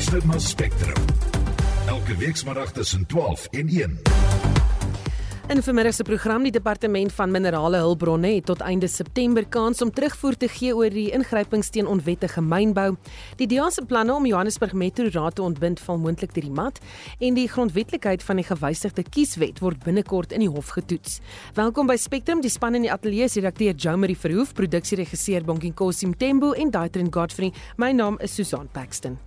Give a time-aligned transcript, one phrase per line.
[0.00, 1.04] luister na Spectrum.
[1.86, 3.98] Elke weekmiddag tussen 12 en 1.
[5.48, 9.92] In vermiddag se program die departement van minerale hulpbronne het tot einde September kans om
[9.92, 12.96] terugvoer te gee oor die ingrypings teen onwettige mynbou.
[13.36, 16.80] Die DEA se planne om Johannesburg Metro Raad te ontbind val moontlik deur die mat
[17.18, 21.20] en die grondwetlikheid van die gewysigde kieswet word binnekort in die hof getoets.
[21.54, 26.16] Welkom by Spectrum, die span in die ateljee is redakteur Jomari Verhoef, produksieregisseur Bonkie Kosim
[26.16, 27.52] Tembo en Daitrin Godfrey.
[27.76, 29.20] My naam is Susan Paxton.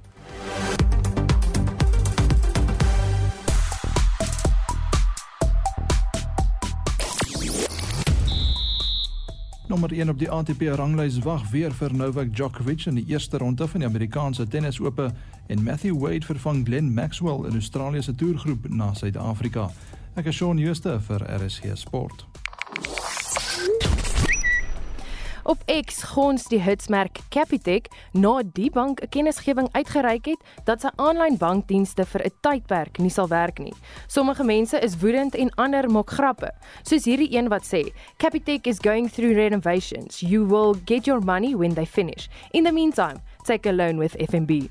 [9.73, 13.67] Nommer 1 op die ATP ranglys wag weer vir Novak Djokovic in die eerste ronde
[13.67, 15.09] van die Amerikaanse Tennisope
[15.47, 19.71] en Matthew Wade vervang Glenn Maxwell in Australië se toergroep na Suid-Afrika.
[20.13, 22.27] Ek is Shaun Schuster vir RSG Sport.
[25.43, 30.89] Op X gons die hitsmerk Capitec na die bank 'n kennisgewing uitgereik het dat sy
[30.95, 33.73] aanlyn bankdienste vir 'n tydperk nie sal werk nie.
[34.07, 36.51] Sommige mense is woedend en ander maak grappe,
[36.83, 40.19] soos hierdie een wat sê, "Capitec is going through renovations.
[40.19, 42.27] You will get your money when they finish.
[42.51, 44.69] In the meantime, take a loan with FNB."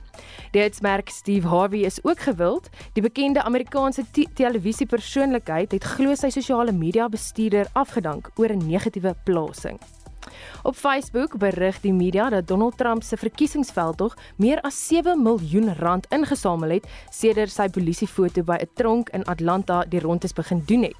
[0.52, 2.68] Die hitsmerk Steve Harvey is ook gewild.
[2.92, 9.78] Die bekende Amerikaanse televisiepersoonlikheid het glo sy sosiale media bestuurder afgedank oor 'n negatiewe plasing.
[10.62, 16.06] Op Facebook berig die media dat Donald Trump se verkiesingsveldtog meer as 7 miljoen rand
[16.10, 20.96] ingesamel het sedert sy polisiefoto by 'n tronk in Atlanta die rondes begin doen het.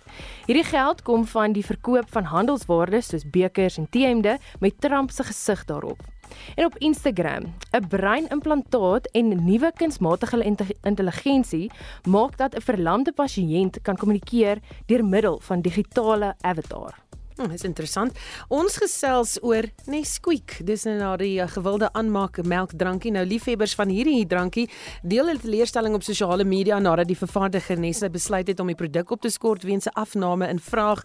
[0.47, 5.23] Hierdie geld kom van die verkoop van handelswaardes soos bekers en T-hemde met Trump se
[5.23, 6.01] gesig daarop.
[6.55, 11.71] En op Instagram, 'n breinimplantaat en nuwe kunsmatige intelligensie
[12.09, 16.95] maak dat 'n verlamde pasiënt kan kommunikeer deur middel van digitale avatar.
[17.37, 18.13] Hm, dis interessant.
[18.53, 20.59] Ons gesels oor Nesquik.
[20.69, 23.13] Dis nou na die uh, gewilde aanmaak melkdrankie.
[23.15, 24.67] Nou liefhebbers van hierdie drankie
[25.01, 29.15] deel hulle teleurstelling op sosiale media nadat die vervaardiger Nestle besluit het om die produk
[29.17, 31.01] op te skort weens 'n afname in vraag.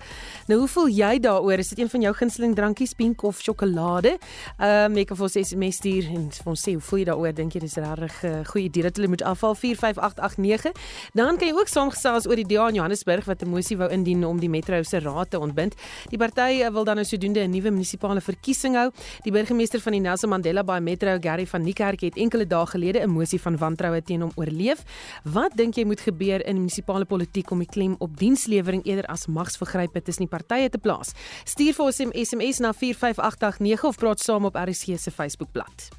[0.47, 1.59] Nou hoe voel jy daaroor?
[1.59, 4.17] Is dit een van jou gunsteling drankies, pink of sjokolade?
[4.59, 7.05] Ehm um, ek het vir ons SMS stuur en vir ons sê hoe voel jy
[7.05, 7.33] daaroor?
[7.33, 10.71] Dink jy dis regtig 'n uh, goeie idee dat hulle moet afval 45889?
[11.13, 14.25] Dan kan jy ook saamgesels oor die DA in Johannesburg wat 'n mosie wou indien
[14.25, 15.75] om die metro se raad te ontbind.
[16.09, 18.91] Die Die party wil dan nou sodoende 'n nuwe munisipale verkiesing hou.
[19.21, 22.99] Die burgemeester van die Nelson Mandela Bay Metro, Gary van Niekerk, het enkele dae gelede
[23.01, 24.83] 'n mosie van wantroue teen hom oorleef.
[25.23, 29.27] Wat dink jy moet gebeur in munisipale politiek om die klem op dienslewering eerder as
[29.27, 31.13] magsvergrype tussen die partye te plaas?
[31.43, 35.89] Stuur vir ons 'n SMS na 45889 of praat saam op RSG se Facebookblad.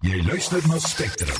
[0.00, 1.36] Jy luister na Spectrum.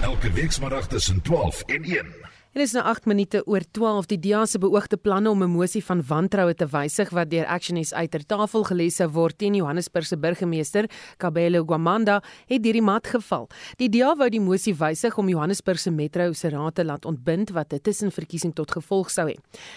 [0.00, 2.31] Elke weekmiddag tussen 12 en 1.
[2.52, 5.80] Dit is nou 8 minute oor 12 die DEA se beoogde planne om 'n mosie
[5.84, 10.06] van wantroue te wysig wat deur Action SA ter tafel gelê sou word teen Johannesburg
[10.06, 13.48] se burgemeester Kabelo Gwamanda het deur die mat geval.
[13.78, 17.50] Die DEA wou die mosie wysig om Johannesburg se metro se raad te laat ontbind
[17.50, 19.36] wat 'n tussenverkiesing tot gevolg sou hê.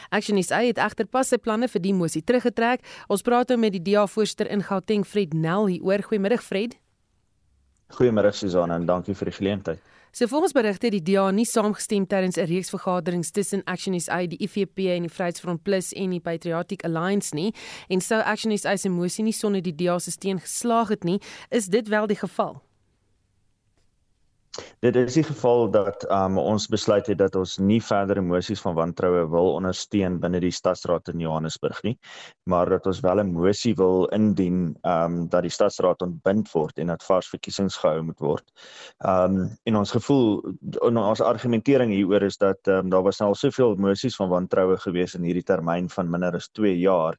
[0.10, 2.82] Action SA het egter pas sy planne vir die mosie teruggetrek.
[3.08, 6.02] Ons praat nou met die DEA voorsitter in Gauteng Fred Nel hier oor.
[6.02, 6.76] Goeiemiddag Fred.
[7.88, 9.95] Goeiemôre Susan en dankie vir die geleentheid.
[10.18, 14.26] So volgens berigte het die DA nie saamgestem tydens 'n reeks vergaderings tussen Action SA,
[14.26, 17.54] die IFP en die Vryheidsfront Plus en die Patriotic Alliance nie
[17.88, 21.20] en sou Action SA se mosie nie sonder die DA se steun geslaag het nie,
[21.50, 22.65] is dit wel die geval?
[24.80, 28.76] Dit is die geval dat um, ons besluit het dat ons nie verdere emosies van
[28.78, 31.96] wantroue wil ondersteun binne die stadsraad in Johannesburg nie,
[32.50, 36.88] maar dat ons wel 'n mosie wil indien um dat die stadsraad ontbind word en
[36.88, 38.46] dat vars verkiesings gehou moet word.
[39.00, 43.36] Um en ons gevoel en ons argumentering hieroor is dat um, daar was nou al
[43.36, 47.18] soveel emosies van wantroue gewees in hierdie termyn van minder as 2 jaar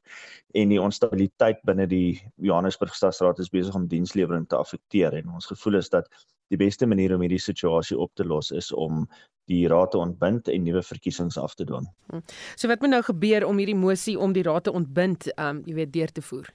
[0.53, 5.45] en die onstabiliteit binne die Johannesburg stadsraad is besig om dienslewering te affekteer en ons
[5.45, 6.07] gevoel is dat
[6.53, 9.05] die beste manier om hierdie situasie op te los is om
[9.47, 11.87] die raad te ontbind en nuwe verkiesings af te dwing.
[12.11, 12.23] Hm.
[12.55, 15.77] So wat moet nou gebeur om hierdie mosie om die raad te ontbind, um jy
[15.81, 16.49] weet deur te voer?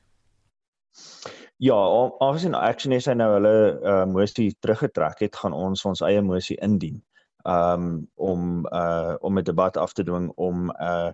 [1.63, 1.79] Ja,
[2.21, 7.01] afgesien Action SA nou hulle uh, mosie teruggetrek het, gaan ons ons eie mosie indien
[7.49, 11.11] um om uh om 'n debat af te dwing om uh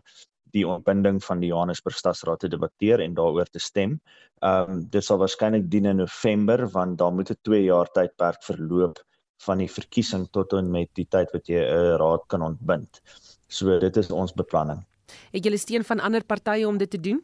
[0.53, 4.01] die ontbinding van die Johannesburg Stadsraad te debatteer en daaroor te stem.
[4.43, 8.43] Ehm um, dit sal waarskynlik dien in November want dan moet 'n 2 jaar tydperk
[8.43, 9.03] verloop
[9.47, 13.03] van die verkiesing tot en met die tyd wat jy 'n raad kan ontbind.
[13.49, 14.85] So dit is ons beplanning.
[15.33, 17.23] Het julle steun van ander partye om dit te doen?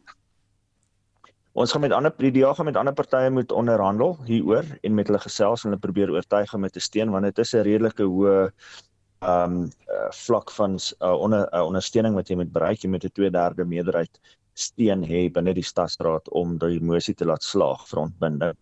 [1.55, 5.07] Ons gaan met ander die DA gaan met ander partye moet onderhandel hieroor en met
[5.07, 8.03] hulle gesels en hulle probeer oortuig om dit te steun want dit is 'n redelike
[8.03, 8.51] hoë
[9.25, 13.15] um uh, vlak van uh, onder uh, ondersteuning wat jy moet bereik jy met 'n
[13.21, 14.21] 2/3 meerderheid
[14.55, 18.57] steun hê binne die stadsraad om die mosie te laat slaag vir ontbinding.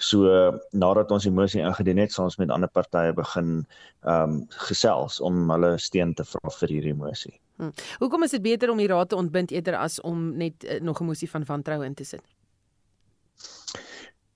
[0.00, 0.28] So
[0.72, 3.66] nadat ons die mosie ingedien het, sal ons met ander partye begin
[4.08, 7.34] um, gesels om hulle steun te vra vir hierdie mosie.
[7.60, 7.74] Hmm.
[8.00, 11.00] Hoekom is dit beter om die raad te ontbind eerder as om net uh, nog
[11.00, 12.24] 'n mosie van wantroue in te sit?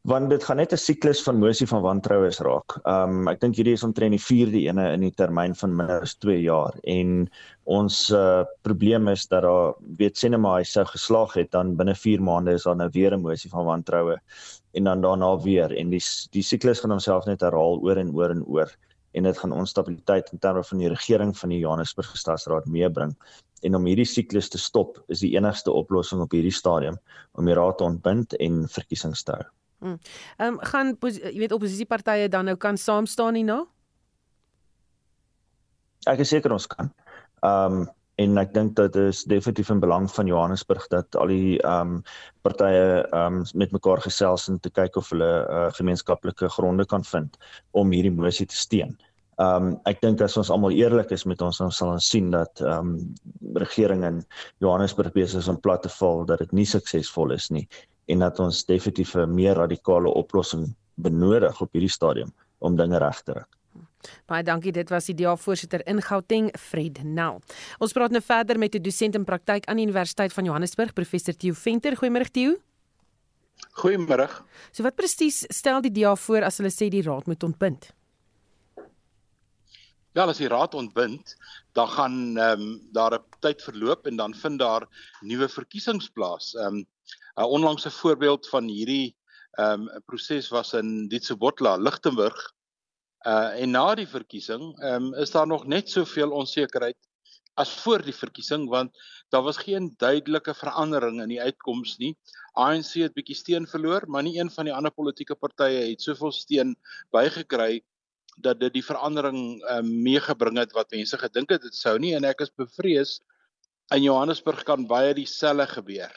[0.08, 2.76] Want dit gaan net 'n siklus van mosie van wantroues raak.
[2.88, 6.14] Um ek dink hierdie is omtrent die 4de ene in die termyn van minder as
[6.24, 7.28] 2 jaar en
[7.64, 12.22] ons uh, probleem is dat daar weet sinema hy sou geslaag het dan binne 4
[12.22, 14.16] maande is daar nou weer 'n mosie van wantroue
[14.72, 16.02] en dan daarna weer en die
[16.32, 18.72] die siklus gaan homself net herhaal oor en oor en oor
[19.12, 23.14] en dit gaan onstabiliteit in terme van die regering van die Johannesburg Stadsraad meebring
[23.62, 26.96] en om hierdie siklus te stop is die enigste oplossing op hierdie stadium
[27.34, 29.44] om die raad te ontbind en verkiesings te hou.
[29.80, 29.98] Ehm
[30.38, 33.62] um, gaan jy weet oppositiepartye dan nou kan saam staan hierna?
[36.10, 36.90] Ek is seker ons kan.
[37.46, 37.86] Ehm um,
[38.18, 42.00] en ek dink dit is definitief in belang van Johannesburg dat al die ehm um,
[42.42, 47.04] partye ehm um, met mekaar gesels en te kyk of hulle uh, gemeenskaplike gronde kan
[47.04, 47.38] vind
[47.70, 48.96] om hierdie mosie te steun.
[49.38, 52.34] Ehm um, ek dink as ons almal eerlik is met ons ons sal ons sien
[52.34, 54.18] dat ehm um, regering in
[54.58, 57.68] Johannesburg besig is om plat te val dat dit nie suksesvol is nie
[58.08, 63.22] en dat ons definitief 'n meer radikale oplossing benodig op hierdie stadium om dinge reg
[63.22, 63.58] te ruk.
[64.26, 64.72] Baie dankie.
[64.72, 67.40] Dit was die DA-voorsitter in Gauteng, Fred Nel.
[67.78, 71.34] Ons praat nou verder met 'n dosent in praktyk aan die Universiteit van Johannesburg, professor
[71.36, 71.96] Theo Venter.
[71.96, 72.56] Goeiemôre Theo.
[73.82, 74.28] Goeiemôre.
[74.72, 77.90] So wat presies stel die DA voor as hulle sê die raad moet ontbind?
[80.18, 81.36] Ja, as die raad ontbind,
[81.78, 84.86] dan gaan ehm um, daar 'n tyd verloop en dan vind daar
[85.22, 86.54] nuwe verkiesings plaas.
[86.54, 86.86] Ehm um,
[87.38, 89.14] 'n onlangse voorbeeld van hierdie
[89.58, 92.40] ehm um, proses was in Ditsobotla, Lichtenburg.
[93.26, 96.98] Uh en na die verkiesing ehm um, is daar nog net soveel onsekerheid
[97.54, 98.98] as voor die verkiesing want
[99.28, 102.16] daar was geen duidelike verandering in die uitkoms nie.
[102.54, 106.32] ANC het bietjie steun verloor, maar nie een van die ander politieke partye het soveel
[106.32, 106.74] steun
[107.10, 107.84] bygekry
[108.42, 112.24] dat dit die verandering um, meegebring het wat mense gedink het dit sou nie en
[112.28, 113.18] ek is bevrees
[113.94, 116.12] in Johannesburg kan baie dieselfde gebeur.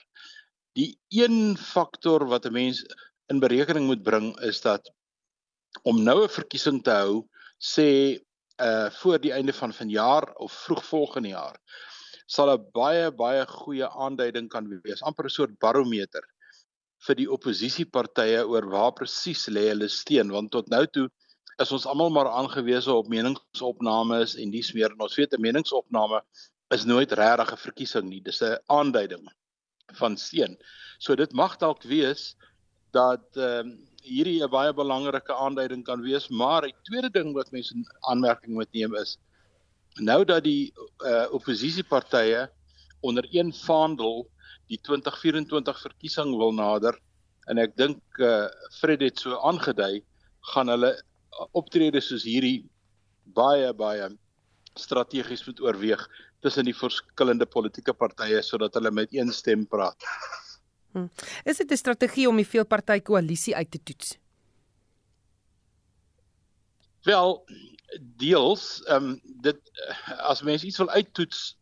[0.76, 2.84] Die een faktor wat 'n mens
[3.32, 4.92] in berekening moet bring is dat
[5.84, 7.28] om nou 'n verkiesing te hou
[7.60, 8.20] sê
[8.62, 11.58] uh voor die einde van vanjaar of vroeg volgende jaar
[12.28, 16.24] sal 'n baie baie goeie aanduiding kan wees amper 'n soort barometer
[17.08, 21.08] vir die oppositiepartye oor waar presies lê hulle steun want tot nou toe
[21.62, 26.22] is ons almal maar aangewese op meningsopnames en dis meer ons weet 'n meningsopname
[26.76, 29.26] is nooit regtig 'n verkiesing nie dis 'n aanduiding
[30.00, 30.58] van seën.
[31.00, 32.36] So dit mag dalk wees
[32.92, 37.52] dat ehm um, hierdie 'n baie belangrike aanduiding kan wees, maar die tweede ding wat
[37.52, 39.18] mense in aanmerking moet neem is
[40.00, 40.72] nou dat die
[41.04, 42.50] uh, oppositiepartye
[43.02, 44.28] onder een vaandel
[44.72, 46.96] die 2024 verkiesing wil nader
[47.52, 48.48] en ek dink uh,
[48.80, 50.04] Fred het so aangedui
[50.54, 50.94] gaan hulle
[51.52, 52.70] optrede soos hierdie
[53.24, 54.10] baie baie
[54.80, 56.04] strategies moet oorweeg
[56.42, 60.08] tussen die verskillende politieke partye sodat hulle met een stem praat.
[60.92, 61.10] Hmm.
[61.46, 64.18] Is dit 'n strategie om die veelparty koalisie uit te toets?
[67.04, 67.46] Wel,
[68.00, 69.60] deels, ehm um, dit
[70.18, 71.58] as mense iets wil uittoets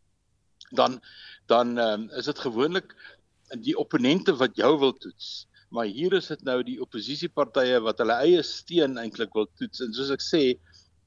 [0.70, 1.02] dan
[1.46, 2.96] dan ehm um, is dit gewoonlik
[3.58, 5.48] die opponente wat jou wil toets.
[5.70, 9.94] Maar hier is dit nou die oppositiepartye wat hulle eie steun eintlik wil toets en
[9.94, 10.44] soos ek sê,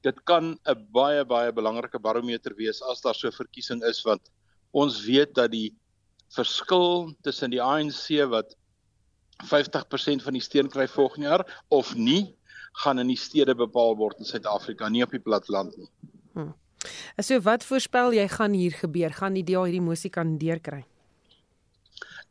[0.03, 4.21] dit kan 'n baie baie belangrike barometer wees as daar so 'n verkiesing is want
[4.71, 5.73] ons weet dat die
[6.35, 8.55] verskil tussen die ANC wat
[9.43, 12.35] 50% van die steun kry volgende jaar of nie
[12.83, 15.89] gaan in die stede bepaal word in Suid-Afrika nie op die platteland nie.
[16.33, 16.53] Hmm.
[17.21, 19.13] So wat voorspel jy gaan hier gebeur?
[19.13, 20.83] Gaan die DA hierdie mosie kan deurkry?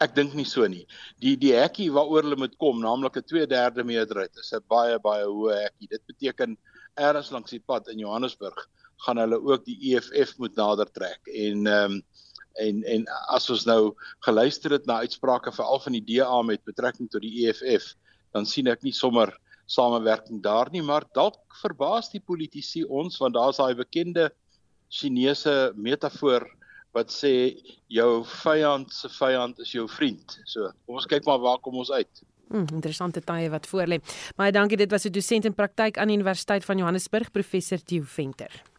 [0.03, 0.85] Ek dink nie so nie.
[1.23, 5.25] Die die hekkie waaroor hulle moet kom, naamlik 'n 2/3 meerderheid, is 'n baie baie
[5.25, 5.89] hoë hekkie.
[5.89, 6.57] Dit beteken
[6.97, 8.69] ergens langs die pad in Johannesburg
[9.07, 12.03] gaan hulle ook die EFF moet nader trek en ehm um,
[12.61, 13.95] en en as ons nou
[14.27, 17.95] geluister het na uitsprake veral van die DA met betrekking tot die EFF
[18.37, 19.33] dan sien ek nie sommer
[19.67, 24.29] samewerking daar nie maar dalk verbaas die politici ons want daar's daai bekende
[24.93, 26.45] Chinese metafoor
[26.93, 27.57] wat sê
[27.93, 30.39] jou vyand se vyand is jou vriend.
[30.45, 32.25] So, kom ons kyk maar waar kom ons uit.
[32.53, 33.99] Hmm, interessante tye wat voor lê.
[34.37, 34.77] Baie dankie.
[34.77, 38.72] Dit was 'n dosent in praktyk aan die Universiteit van Johannesburg, professor Theo Venter.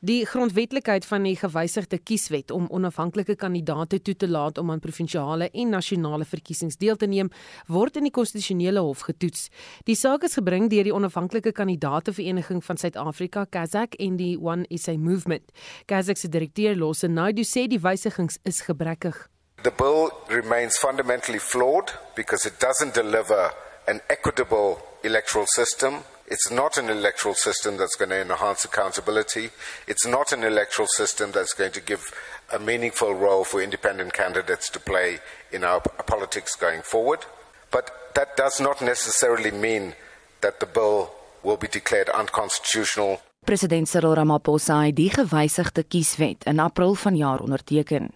[0.00, 5.48] Die grondwetlikheid van die gewysigde kieswet om onafhanklike kandidaate toe te laat om aan provinsiale
[5.50, 7.30] en nasionale verkiesings deel te neem,
[7.66, 9.48] word in die konstitusionele hof getoets.
[9.90, 14.68] Die saak is gebring deur die onafhanklike kandidaate vereniging van Suid-Afrika, Kazak en die One
[14.78, 15.50] SA Movement.
[15.90, 19.18] Kazak se direkteur Losse Naidu sê die wysigings is gebrekkig.
[19.64, 23.50] The bill remains fundamentally flawed because it doesn't deliver
[23.88, 26.04] an equitable electoral system.
[26.30, 29.48] It's not an electoral system that's going to enhance accountability.
[29.86, 32.12] It's not an electoral system that's going to give
[32.52, 35.20] a meaningful role for independent candidates to play
[35.52, 37.24] in our politics going forward.
[37.70, 39.94] But that does not necessarily mean
[40.42, 41.10] that the bill
[41.42, 48.10] will be declared unconstitutional President Cyril Ramaphosa het die gewysigde kieswet in April vanjaar onderteken.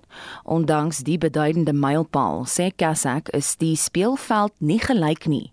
[0.45, 5.47] Ondanks die beduidende mylpaal, sê Kassak, is die speelveld nie gelyk nie.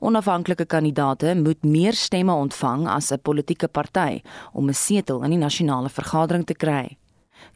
[0.00, 4.20] Onafhanklike kandidaate moet meer stemme ontvang as 'n politieke party
[4.52, 6.96] om 'n setel in die nasionale vergadering te kry.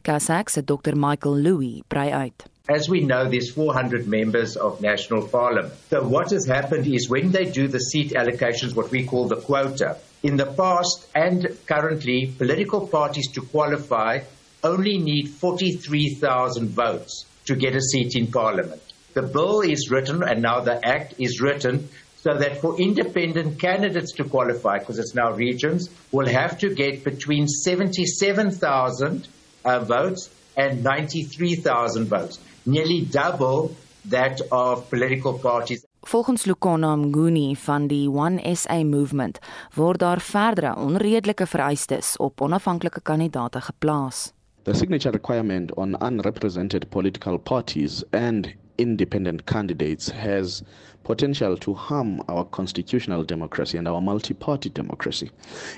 [0.01, 2.43] Kassak se Dr Michael Louis brei uit.
[2.69, 5.73] As we know, there's 400 members of national parliament.
[5.89, 9.41] So what has happened is when they do the seat allocations, what we call the
[9.41, 14.19] quota, in the past and currently, political parties to qualify
[14.63, 18.81] only need 43,000 votes to get a seat in parliament.
[19.13, 21.89] The bill is written and now the act is written
[22.23, 27.03] so that for independent candidates to qualify, because it's now regions, will have to get
[27.03, 29.27] between 77,000
[29.65, 33.75] uh, votes and 93,000 votes, nearly double
[34.05, 35.85] that of political parties.
[36.05, 39.39] Volgens Lukona Mnguni van die One SA Movement
[39.75, 44.33] word daar verdere onredelike vereistes op onafhanklike kandidaate geplaas.
[44.63, 50.63] The signature requirement on unrepresented political parties and independent candidates has
[51.03, 55.29] potential to harm our constitutional democracy and our multi party democracy.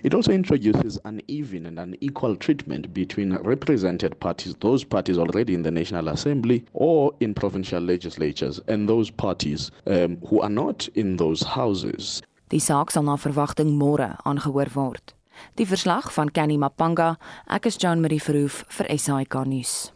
[0.04, 5.72] It also introduces uneven and unequal treatment between represented parties, those parties already in the
[5.72, 11.42] National Assembly or in provincial legislatures, and those parties um, who are not in those
[11.44, 12.22] houses.
[12.50, 15.16] Die saak sal na verwagting môre aangehoor word.
[15.58, 17.16] Die verslag van Kenny Mapanga,
[17.50, 19.95] ek is Jean Marie Verhoef vir SAK nuus.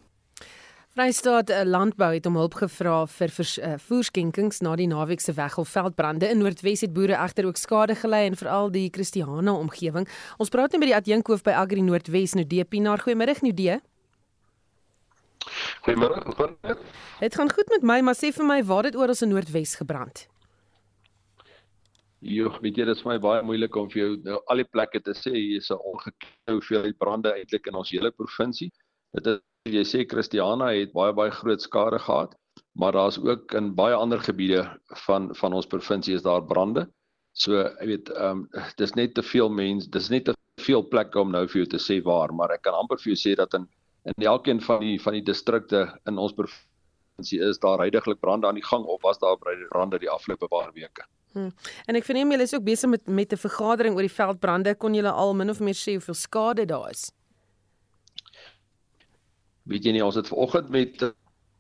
[1.00, 3.32] Vrystaat eh, Landbou het om hulp gevra vir
[3.64, 8.26] eh, voerskenkings na die naweek se Weggelveldbrande in Noordwes het boere egter ook skade gely
[8.28, 10.10] en veral die Christiana omgewing.
[10.44, 13.00] Ons praat nou met die adjunkhoof by Agri Noordwes Nudee Pinaar.
[13.06, 13.80] Goeiemôre Nudee.
[15.88, 16.20] Goeiemôre.
[17.24, 20.28] Dit gaan goed met my, maar sê vir my waar dit oral in Noordwes gebrand.
[22.20, 24.68] Jo, weet jy, dit is vir my baie moeilik om vir jou nou al die
[24.68, 28.74] plekke te sê hier is 'n ongekende hoeveelheid brande eintlik in ons hele provinsie.
[29.16, 29.40] Dit is
[29.74, 32.36] jy sê Christiana het baie baie groot skade gehad,
[32.80, 34.64] maar daar's ook in baie ander gebiede
[35.06, 36.88] van van ons provinsie is daar brande.
[37.34, 41.20] So, jy weet, ehm um, dis net te veel mense, dis net te veel plekke
[41.20, 43.54] om nou vir jou te sê waar, maar ek kan amper vir jou sê dat
[43.54, 43.68] in
[44.08, 48.60] in elkeen van die van die distrikte in ons provinsie is daar heidaglik brande aan
[48.60, 49.38] die gang of was daar
[49.70, 51.06] brande die afgelope paar weke.
[51.34, 51.52] Hmm.
[51.86, 54.76] En ek verneem julle is ook besig met met 'n vergadering oor die veldbrande.
[54.76, 57.12] Kon julle al min of meer sê hoeveel skade daar is?
[59.70, 61.16] Weet jy nie ons het vanoggend met eh,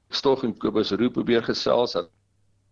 [0.10, 2.10] Stog en Kobus Roo probeer gesels aan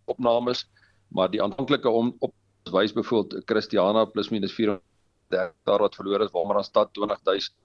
[0.10, 0.66] opnames
[1.14, 2.34] maar die aanvanklike om op
[2.74, 4.84] wys byvoorbeeld Christiana plus minus 400
[5.30, 7.56] hektaar wat verloor is waarmee dan stad 20000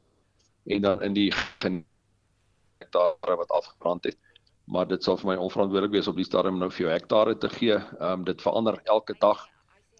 [0.64, 1.32] en dan in die
[2.82, 4.18] hektare wat afgebrand het.
[4.64, 7.50] Maar dit sal vir my onverantwoordelik wees op die stadium nou vir jou hektare te
[7.50, 7.78] gee.
[7.78, 9.46] Ehm um, dit verander elke dag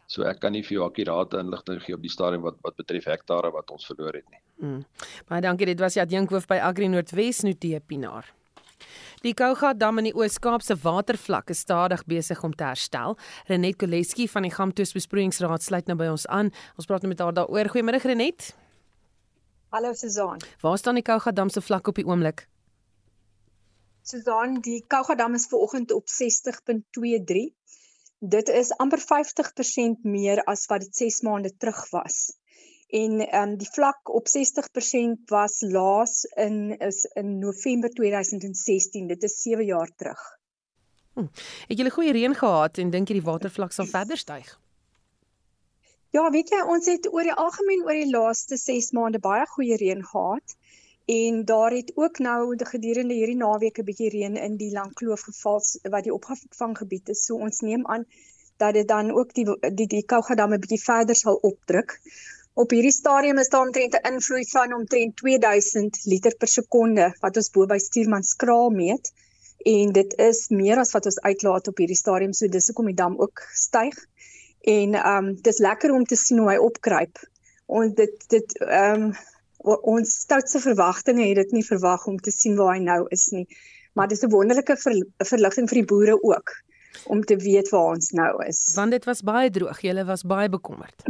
[0.07, 3.09] So ek kan nie vir jou akkurate inligting gee op die stadium wat wat betref
[3.09, 4.41] hektare wat ons verloor het nie.
[4.63, 4.85] Mm.
[5.29, 5.67] Baie dankie.
[5.67, 8.29] Dit was die adjunkhoof by Agri Noordwes Notee Pinaar.
[9.23, 13.15] Die Kouga dam in die Oos-Kaap se watervlak is stadig besig om te herstel.
[13.47, 16.51] Renet Koleski van die Gamtoes Besproeiingsraad sluit nou by ons aan.
[16.75, 17.71] Ons praat nou met haar daaroor.
[17.71, 18.51] Goeiemôre Renet.
[19.73, 20.43] Hallo Suzan.
[20.61, 22.49] Waar staan die Kouga dam se vlak op die oomblik?
[24.03, 27.55] Suzan, die Kouga dam is vanoggend op 60.23
[28.23, 32.37] dit is amper 50% meer as wat dit 6 maande terug was.
[32.89, 39.07] En ehm um, die vlak op 60% was laas in is in November 2016.
[39.07, 40.39] Dit is 7 jaar terug.
[41.15, 41.27] Hm.
[41.69, 44.59] Het julle goeie reën gehad en dink jy die watervlak sal verder styg?
[46.13, 49.77] Ja, weet jy, ons het oor die algemeen oor die laaste 6 maande baie goeie
[49.77, 50.57] reën gehad.
[51.13, 55.61] En daar het ook nou gedurende hierdie naweek 'n bietjie reën in die Langkloof geval
[55.95, 57.25] wat die opvanggebied is.
[57.25, 58.05] So ons neem aan
[58.57, 59.47] dat dit dan ook die
[59.81, 62.01] die die Kougadam 'n bietjie verder sal opdruk.
[62.55, 67.37] Op hierdie stadium is daar omtrent 'n invloed van omtrent 2000 liter per sekonde wat
[67.37, 69.13] ons bo by Stuurmanskraal meet
[69.59, 72.33] en dit is meer as wat ons uitlaat op hierdie stadium.
[72.33, 74.07] So dis hoekom die dam ook styg.
[74.61, 77.19] En ehm um, dis lekker om te sien hoe hy opkruip.
[77.67, 79.15] Ons dit dit ehm um,
[79.63, 83.47] ons stoutste verwagtinge het dit nie verwag om te sien waar hy nou is nie.
[83.93, 86.55] Maar dis 'n wonderlike ver, verligting vir die boere ook
[87.07, 88.73] om te weet waar ons nou is.
[88.75, 91.03] Want dit was baie droog, julle was baie bekommerd.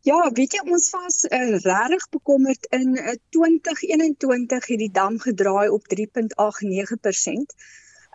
[0.00, 5.68] Ja, weet jy ons was uh, regtig bekommerd in uh, 2021 het die dam gedraai
[5.68, 7.56] op 3.89%.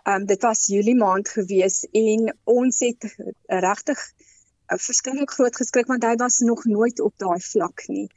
[0.06, 3.06] Ehm um, dit was Julie maand gewees en ons het
[3.46, 8.08] regtig uh, verskriklik groot geskrik want hy was nog nooit op daai vlak nie.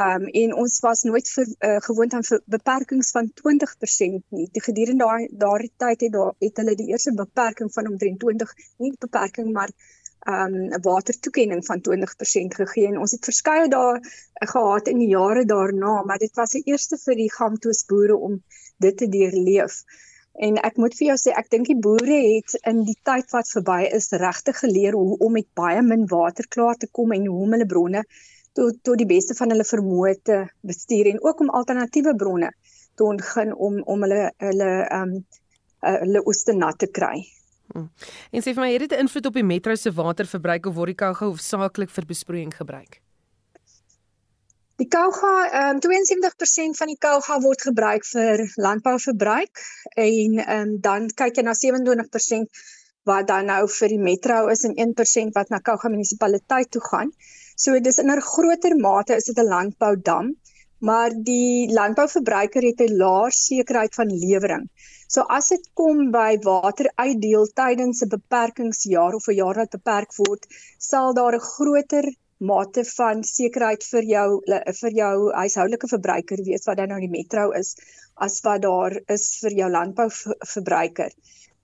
[0.00, 4.46] Ehm um, en ons was nooit vir, uh, gewoond aan beperkings van 20% nie.
[4.54, 8.54] Die gedurende daai daardie tyd het daar het hulle die eerste beperking van omtrent 20
[8.84, 9.72] nie beperking maar
[10.36, 14.00] um 'n watertoekenning van 20% gegee en ons het verskeie dae
[14.52, 18.42] gehad in die jare daarna, maar dit was die eerste vir die Gamtoos boere om
[18.78, 19.84] dit te deurleef.
[20.32, 23.48] En ek moet vir jou sê, ek dink die boere het in die tyd wat
[23.48, 27.42] verby is regtig geleer hoe om met baie min water klaar te kom en hoe
[27.44, 28.04] om hulle bronne
[28.58, 32.50] tot tot die beste van hulle vermoë te bestuur en ook om alternatiewe bronne
[32.94, 35.20] te ontgin om om hulle hulle um
[35.80, 37.20] hulle oes te nat te kry.
[37.70, 37.86] Hmm.
[38.34, 40.92] En sê vir my, het dit 'n invloed op die metro se waterverbruik of word
[40.92, 43.00] die Kouga hoofsaaklik vir besproeiing gebruik?
[44.80, 49.64] Die Kouga, ehm um, 72% van die Kouga word gebruik vir landbouverbruik
[49.94, 52.62] en ehm um, dan kyk jy na 27%
[53.08, 57.12] wat dan nou vir die metro is en 1% wat na Kouga munisipaliteit toe gaan.
[57.60, 60.28] So dis in 'n groter mate is dit 'n landboudam,
[60.88, 64.64] maar die landbouverbruiker het 'n laer sekerheid van lewering.
[65.14, 70.16] So as dit kom by water uitdeel tydens 'n beperkingsjaar of 'n jaar wat beperk
[70.22, 70.46] word,
[70.78, 72.08] sal daar 'n groter
[72.52, 74.28] mate van sekerheid vir jou
[74.80, 77.74] vir jou huishoudelike verbruiker wees wat dan nou die metro is
[78.26, 81.12] as wat daar is vir jou landbouverbruiker.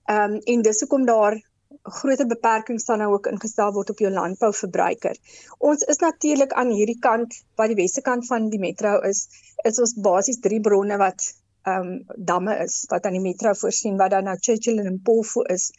[0.08, 1.40] Ehm um, en dis hoekom daar
[1.86, 5.16] groter beperkings dan nou ook ingestel word op jou landbouverbruiker.
[5.58, 9.26] Ons is natuurlik aan hierdie kant wat die weste kant van die metro is,
[9.64, 11.32] is ons basies drie bronne wat
[11.66, 15.42] ehm um, damme is wat aan die metro voorsien wat dan nou Churchill en Mpofu
[15.54, 15.72] is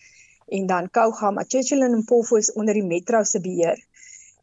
[0.57, 3.79] en dan Kouga maar Churchill en Mpofu is onder die metro se beheer.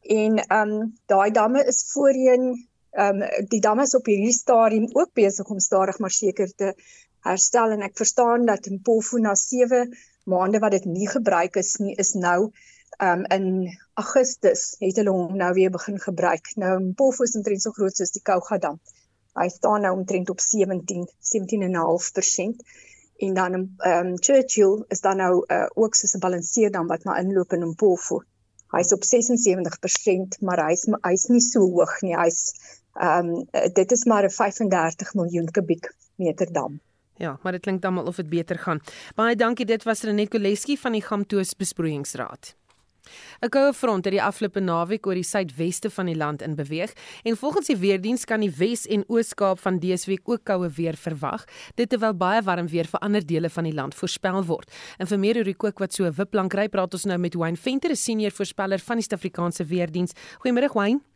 [0.02, 2.46] En ehm um, daai damme is voorheen
[2.90, 6.72] ehm um, die damme is op hierdie stadium ook besig om stadig maar seker te
[7.28, 9.92] herstel en ek verstaan dat Mpofu na 7
[10.24, 12.38] maande wat dit nie gebruik is nie is nou
[12.98, 13.46] ehm um, in
[13.94, 16.52] Augustus het hulle hom nou weer begin gebruik.
[16.62, 18.78] Nou Mpofu is omtrent so groot soos die Kouga dam.
[19.34, 22.62] Hy staan nou omtrent op 17 17.5%
[23.26, 27.04] en dan ehm um, Churchill is dan nou uh, ook so 'n balanseer dan wat
[27.04, 28.22] maar inloop in Mpofu.
[28.74, 32.16] Hy's op 76%, maar hy's hy's nie so hoog nie.
[32.16, 32.54] Hy's
[32.94, 36.80] ehm um, dit is maar 'n 35 miljoen kubiek meter dam.
[37.16, 38.80] Ja, maar dit klink dan mal of dit beter gaan.
[39.14, 39.66] Baie dankie.
[39.66, 42.54] Dit was Renet Koleski van die Gamtoos Besproeiingsraad.
[43.44, 46.94] 'n Koue front het die afgelope naweek oor die suidweste van die land in beweeg
[47.22, 50.96] en volgens die weerdiens kan die Wes en Oos-Kaap van dese week ook koue weer
[50.96, 54.70] verwag, dit terwyl baie warm weer vir ander dele van die land voorspel word.
[54.98, 57.34] En vir meer oor die kook wat so 'n wiplank ry, praat ons nou met
[57.34, 60.12] Wayne Venter, 'n senior voorspeller van die Suid-Afrikaanse Weerdiens.
[60.40, 61.13] Goeiemôre Wayne.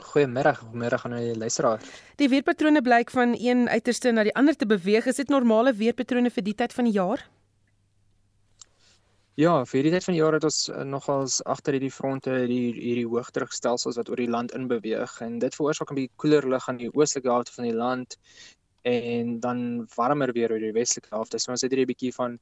[0.00, 1.82] Goeiemôre, goeiemôre aan die luisteraar.
[2.16, 5.06] Die weerpatrone blyk van een uiterste na die ander te beweeg.
[5.06, 7.26] Is dit normale weerpatrone vir die tyd van die jaar?
[9.40, 12.74] Ja, vir hierdie tyd van die jaar het ons uh, nogals agter hierdie fronte hierdie
[12.76, 16.66] hierdie hoogdrukstelsels wat oor die land in beweeg en dit veroorsaak 'n bietjie koeler lug
[16.68, 18.18] aan die oostelike helfte van die land
[18.90, 21.38] en dan warmer weer oor die westelike helfte.
[21.38, 22.38] So ons het hierdie bietjie van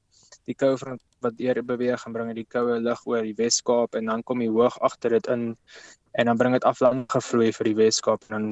[0.46, 4.10] die koue front wat deur beweeg en bring die koue lug oor die Wes-Kaap en
[4.10, 5.56] dan kom die hoog agter dit in
[6.18, 8.46] en dan bring dit aflandige vloei vir die Wes-Kaap en dan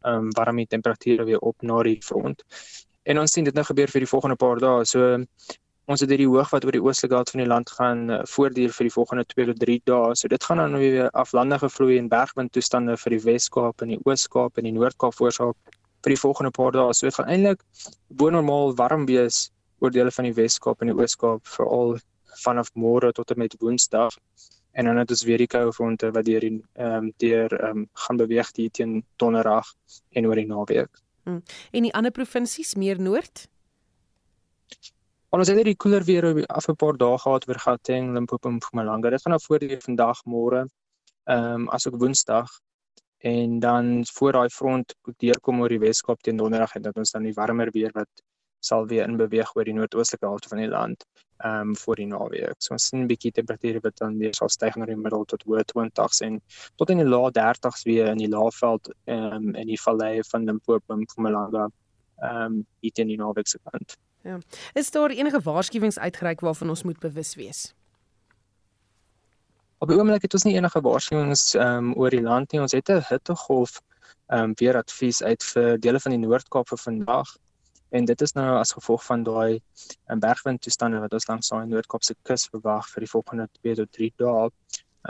[0.00, 2.44] ehm um, warm die temperature weer op na die front.
[3.04, 4.84] En ons sien dit nou gebeur vir die volgende paar dae.
[4.88, 5.08] So
[5.90, 8.72] ons het hierdie hoog wat oor die oostelike helfte van die land gaan uh, voortduur
[8.76, 10.14] vir die volgende 2 tot 3 dae.
[10.16, 14.00] So dit gaan dan weer aflandige vloei en bergwind toestande vir die Wes-Kaap en die
[14.06, 16.94] Oos-Kaap en die Noord-Kaap voorsaak vir die volgende paar dae.
[16.94, 17.66] So dit gaan eintlik
[18.08, 21.98] bo normaal warm wees oor dele van die Wes-Kaap en die Oos-Kaap veral
[22.46, 24.16] vanaf môre tot en met Woensdag.
[24.72, 27.78] En dan het ons weer die koue fronte wat deur die ehm um, deur ehm
[27.82, 29.74] um, gaan beweeg hier teen Donderdag
[30.10, 31.02] en oor die naweek.
[31.24, 31.42] Hmm.
[31.70, 33.48] En die ander provinsies meer noord?
[35.30, 39.10] Ons het hierdie koeler weer af 'n paar dae gehad oor Gauteng, Limpopo en Mpumalanga.
[39.10, 40.66] Dit gaan nou voor die vandag môre.
[41.24, 42.48] Ehm um, asook Woensdag
[43.20, 47.22] en dan voor daai front deurkom oor die Weskaap teen Donderdag en dat ons dan
[47.22, 48.08] die warmer weer wat
[48.60, 51.04] sal weer in beweeg oor die noordoostelike helfte van die land
[51.40, 52.58] ehm um, voor die naweek.
[52.58, 55.44] So ons sien 'n bietjie temperature wat dan weer sal styg na die middel tot
[55.48, 56.40] hoë 20s en
[56.76, 60.44] tot in die lae 30s weer in die Laagveld ehm um, in die vallei van
[60.44, 61.68] Limpopo en Mpumalanga
[62.20, 63.96] ehm um, hier teen die naweek se kant.
[64.22, 64.38] Ja.
[64.74, 67.74] Is daar enige waarskuwings uitgereik waarvan ons moet bewus wees?
[69.78, 72.60] Op die oomblik het ons nie enige waarskuwings ehm um, oor die land nie.
[72.60, 73.80] Ons het 'n hittegolf
[74.26, 77.32] ehm um, weer advies uit vir dele van die Noord-Kaap vir vandag.
[77.90, 79.60] En dit is nou as gevolg van daai
[80.10, 83.92] um, bergwind toestande wat ons langs daai Noord-Kaapse kus verwag vir die volgende 2 tot
[83.98, 84.48] 3 dae.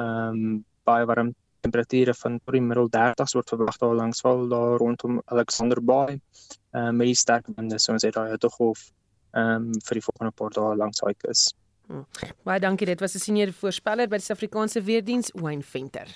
[0.01, 4.79] Ehm um, baie warm temperature van tot die middel 30s word verwag daar langsval daar
[4.81, 6.21] rondom Alexander Bay.
[6.73, 8.89] Ehm uh, die sterk winde so ons het daai hittegolf
[9.35, 11.51] ehm um, vir die volgende paar dae langs daai kus.
[11.91, 12.07] Hmm.
[12.47, 12.87] Baie dankie.
[12.87, 16.09] Dit was 'n senior voorspeller by die Suid-Afrikaanse Weerdiens, Wayne Venter.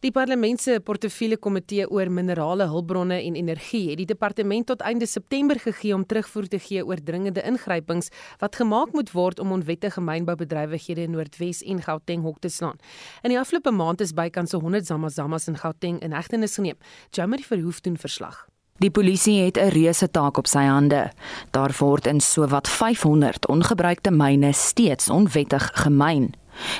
[0.00, 5.04] Die parlement se portefeulje komitee oor minerale hulpbronne en energie het die departement tot einde
[5.06, 8.08] September gegee om terugvoer te gee oor dringende ingrypings
[8.40, 12.80] wat gemaak moet word om onwettige mynboubedrywighede in Noordwes en Gauteng hok te slaan.
[13.20, 16.80] In die afgelope maand is bykans 100 zamazamas in Gauteng in hegtenis geneem.
[17.10, 18.46] Jamie Verhoef doen verslag.
[18.80, 21.12] Die polisie het 'n reuse taak op sy hande.
[21.50, 26.32] Daar word in sowat 500 ongebruikte myne steeds onwettig gemyn.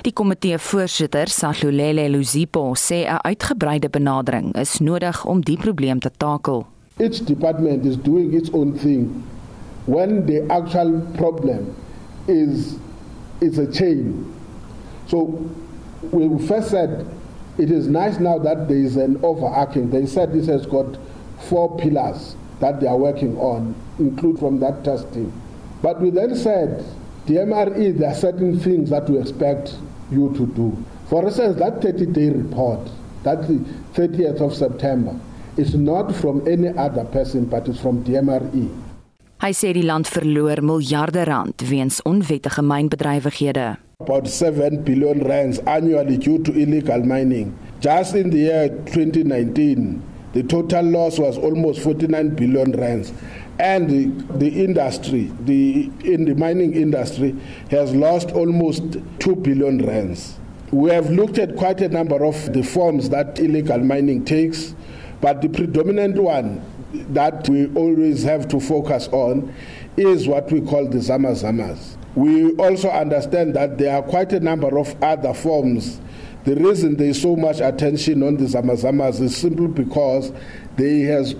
[0.02, 6.10] Die komitee voorsitter, Sahlulele Luzipo, sê 'n uitgebreide benadering is nodig om die probleem te
[6.16, 6.66] takel.
[6.98, 9.24] Each department is doing its own thing
[9.86, 11.74] when the actual problem
[12.26, 12.76] is
[13.40, 14.26] is a chain.
[15.06, 15.38] So
[16.12, 17.06] we first said
[17.58, 19.90] it is nice now that there is an overarching.
[19.90, 20.98] They said this has got
[21.48, 25.32] four pillars that they are working on, include from that testing.
[25.82, 26.84] But we then said
[27.30, 29.76] the MRE, there are certain things that we expect
[30.10, 30.76] you to do.
[31.08, 32.90] For instance, that 30 day report,
[33.22, 33.58] that the
[33.94, 35.14] 30th of September,
[35.56, 38.66] is not from any other person, but it's from the MRE.
[39.40, 43.68] Hy sê die land verloor miljarde rand weens onwettige mynbedrywighede.
[44.00, 47.54] About 7 billion rands annually due to illegal mining.
[47.80, 53.12] Just in the year 2019, the total loss was almost 49 billion rands.
[53.60, 57.36] And the, the industry, the in the mining industry,
[57.70, 58.82] has lost almost
[59.18, 60.38] two billion rands.
[60.72, 64.74] We have looked at quite a number of the forms that illegal mining takes,
[65.20, 69.54] but the predominant one that we always have to focus on
[69.96, 71.96] is what we call the zama zamas.
[72.14, 76.00] We also understand that there are quite a number of other forms.
[76.44, 80.32] The reason there is so much attention on the zama zamas is simply because
[80.76, 81.34] there has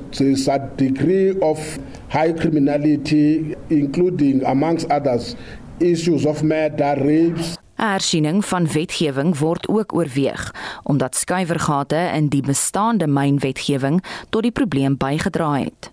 [0.48, 1.78] a degree of
[2.10, 5.36] high criminality, including, amongst others,
[5.80, 7.56] issues of murder, rapes.
[7.80, 14.96] Ersiening van wetgewing word ook oorweeg omdat skuiwergate in die bestaande mynwetgewing tot die probleem
[14.96, 15.90] bygedra het.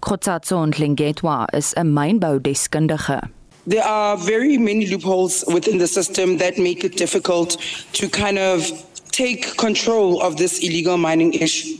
[0.00, 3.20] Kotsatso Nlengetwa is 'n mynboudeskundige.
[3.66, 7.56] There are very many loopholes within the system that make it difficult
[7.94, 8.70] to kind of
[9.10, 11.76] take control of this illegal mining issue.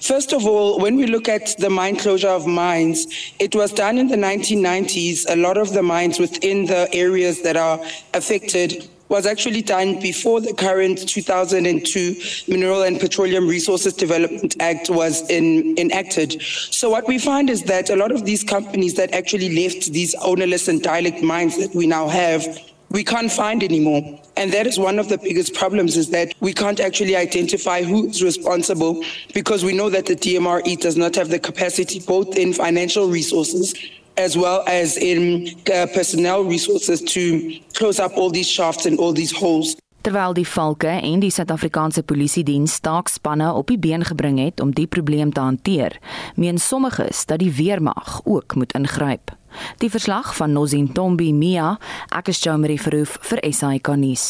[0.00, 3.06] First of all, when we look at the mine closure of mines,
[3.38, 5.24] it was done in the 1990s.
[5.30, 7.80] A lot of the mines within the areas that are
[8.12, 12.16] affected was actually done before the current 2002
[12.48, 16.40] Mineral and Petroleum Resources Development Act was in, enacted.
[16.40, 20.14] So what we find is that a lot of these companies that actually left these
[20.22, 22.46] ownerless and dialect mines that we now have
[22.90, 24.20] we can't find anymore.
[24.36, 28.08] And that is one of the biggest problems is that we can't actually identify who
[28.08, 32.52] is responsible because we know that the DMRE does not have the capacity both in
[32.52, 33.74] financial resources
[34.16, 39.12] as well as in uh, personnel resources to close up all these shafts and all
[39.12, 39.76] these holes.
[40.00, 44.72] Terwyl die valke en die Suid-Afrikaanse Polisie diens staakspanne op die been gebring het om
[44.72, 45.98] die probleem te hanteer,
[46.40, 49.34] meen sommiges dat die weermag ook moet ingryp.
[49.82, 51.74] Die verslag van Nozin Tombi Mia,
[52.16, 54.28] ek is Jomari Verhoef vir SAK nuus.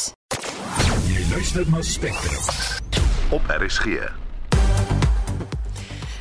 [1.06, 2.42] Jy luister na Spectrum
[3.30, 4.19] op RSG.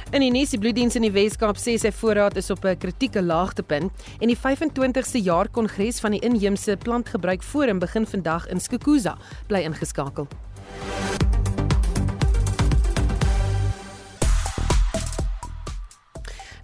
[0.10, 3.22] In die nuus, die bloeddiens in die Weskaap sê sy voorraad is op 'n kritieke
[3.22, 9.18] laagtepunt en die 25ste jaar kongres van die inheemse plantgebruik forum begin vandag in Skukuza.
[9.48, 10.28] Bly ingeskakel.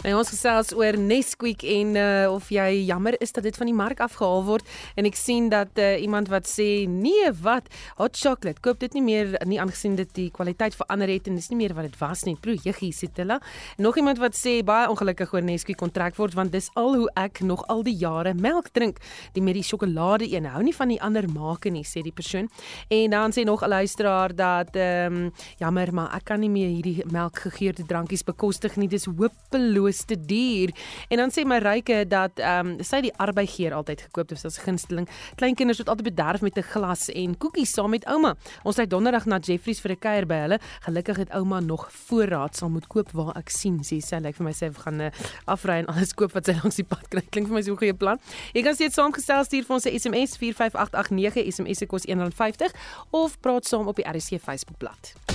[0.06, 3.74] Nou ons gesels oor Nesquik en uh, of jy jammer is dat dit van die
[3.74, 4.68] mark afgehaal word
[5.02, 9.02] en ek sien dat uh, iemand wat sê nee wat hot chocolate koop dit nie
[9.02, 12.22] meer nie aangesien dit die kwaliteit verander het en dis nie meer wat dit was
[12.28, 12.36] nie.
[12.38, 13.40] Proe jiggie sit hulle.
[13.82, 17.42] Nog iemand wat sê baie ongelukkig oor Nesquik kontrak word want dis al hoe ek
[17.42, 19.02] nog al die jare melk drink.
[19.34, 22.52] Die met die sjokolade een hou nie van die ander make nie sê die persoon.
[22.94, 26.70] En dan sê nog 'n luisteraar dat ehm um, jammer maar ek kan nie meer
[26.70, 28.88] hierdie melkgegeurde drankies bekostig nie.
[28.88, 30.74] Dis hopeloos is te duur.
[31.10, 34.60] En dan sê my ryke dat ehm um, sy die arbeigeer altyd gekoop het as
[34.64, 35.08] gunsteling.
[35.40, 38.36] Kleinkinders het altyd bederf met 'n glas en koekies saam met ouma.
[38.64, 40.60] Ons ry donderdag na Jeffries vir 'n kuier by hulle.
[40.86, 43.80] Gelukkig het ouma nog voorraad sal moet koop waar ek sien.
[43.84, 45.10] Sê sy lyk vir my sê gaan uh,
[45.46, 47.22] afry en alles koop wat sy langs die pad kry.
[47.34, 48.20] Klink vir my so 'n goeie plan.
[48.54, 52.72] Jy kan steeds saamgestel stuur vir ons 'n SMS 45889 SMS se kos R1.50
[53.12, 55.35] of praat saam op die RC Facebookblad.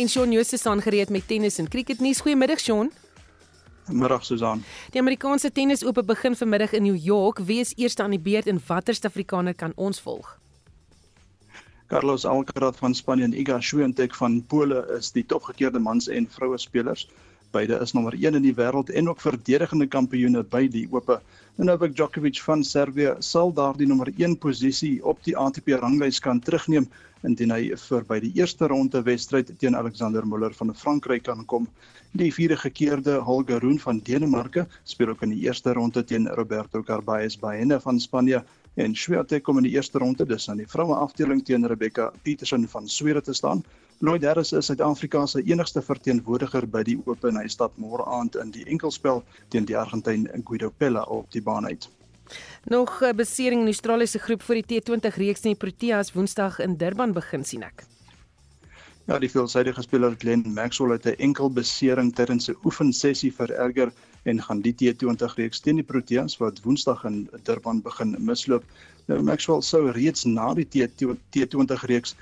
[0.00, 2.20] En Shaun Jooste staan gereed met tennis en cricket nuus.
[2.20, 2.92] Goeiemiddag Shaun.
[3.88, 4.62] Middag Susan.
[4.90, 7.38] Die Amerikaanse tennis oop begin vanmiddag in New York.
[7.38, 10.38] Wie is eerste aan die beurt en watter Suid-Afrikaner kan ons volg?
[11.86, 16.58] Carlos Alcaraz van Spanje en Iga Swiatek van Pole is die topgekeerde mans en vroue
[16.58, 17.04] spelers.
[17.50, 21.16] Beide is nommer 1 in die wêreld en ook verdedigende kampioene by die Ope.
[21.58, 26.86] Novak Djokovic van Servië sal daardie nommer 1 posisie op die ATP ranglys kan terugneem
[27.26, 31.66] indien hy vir by die eerste ronde wedstryd teen Alexander Muller van Frankryk kan kom.
[32.14, 36.84] Die vierde gekeerde Holger Rune van Denemarke speel ook in die eerste ronde teen Roberto
[36.86, 38.44] Carballes Baena van Spanje
[38.78, 42.68] en Swiatek kom in die eerste ronde dus aan die vroue afdeling teen Rebecca Petersen
[42.68, 43.64] van Swede te staan.
[44.02, 47.36] Lloyd Harris is Suid-Afrika se enigste verteenwoordiger by die Open.
[47.36, 49.20] Hy stap môre aand in die enkelspel
[49.52, 51.84] teen die Argentyn Guido Pella op die baan uit.
[52.64, 56.60] Nog 'n besering in die Australiese groep vir die T20 reeks in die Proteas Woensdag
[56.60, 57.84] in Durban begin sien ek.
[59.04, 63.92] Ja, die veelsidige speler Glenn Maxwell het 'n enkel besering tydens 'n oefensessie vererger
[64.24, 68.64] en gaan die T20 reeks teen die Proteas wat Woensdag in Durban begin misloop.
[69.06, 72.16] Nou Maxwell sou reeds na die T20 reeks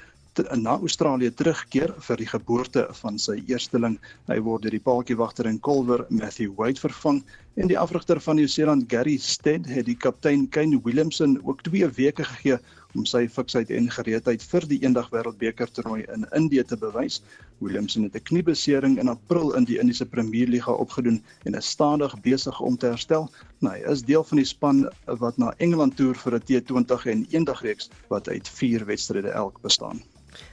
[0.56, 3.98] na Australië terugkeer vir die geboorte van sy eersteling.
[4.28, 7.22] Hy word deur die paaltjiewagter en kolwer Matthew Wade vervang
[7.58, 12.24] en die afrigter van Nieu-Seeland Gary Stead het die kaptein Kane Williamson ook 2 weke
[12.24, 12.58] gegee
[12.96, 17.20] om sy fiksheid en gereedheid vir die eendag wêreldbeker toernooi in Indië te bewys.
[17.60, 22.60] Williamson het 'n kniebesering in April in die Indiese Premierliga opgedoen en is stadig besig
[22.60, 23.30] om te herstel.
[23.60, 27.26] Nou, hy is deel van die span wat na Engeland toer vir 'n T20 en
[27.30, 30.02] eendagreeks wat uit 4 wedstryde elk bestaan.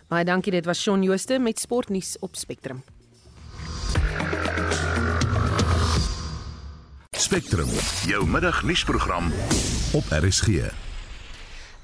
[0.08, 2.84] Baie dankie, dit was Shaun Jooste met sportnuus op Spectrum.
[7.18, 7.70] Spectrum,
[8.06, 9.32] jou middagnuusprogram
[9.94, 10.85] op RSG.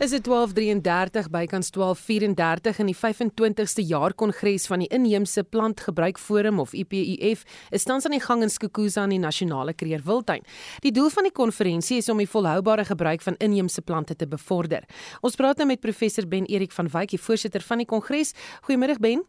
[0.02, 6.58] Is dit 1233 bykans 1234 in die 25ste jaar kongres van die Inheemse Plantgebruik Forum
[6.60, 10.42] of IPUF is tans aan die gang in Skukuza in die Nasionale Kreer Wildtuin.
[10.82, 14.88] Die doel van die konferensie is om die volhoubare gebruik van inheemse plante te bevorder.
[15.22, 18.34] Ons praat nou met professor Ben Erik van Wyk, die voorsitter van die kongres.
[18.66, 19.22] Goeiemôre Ben.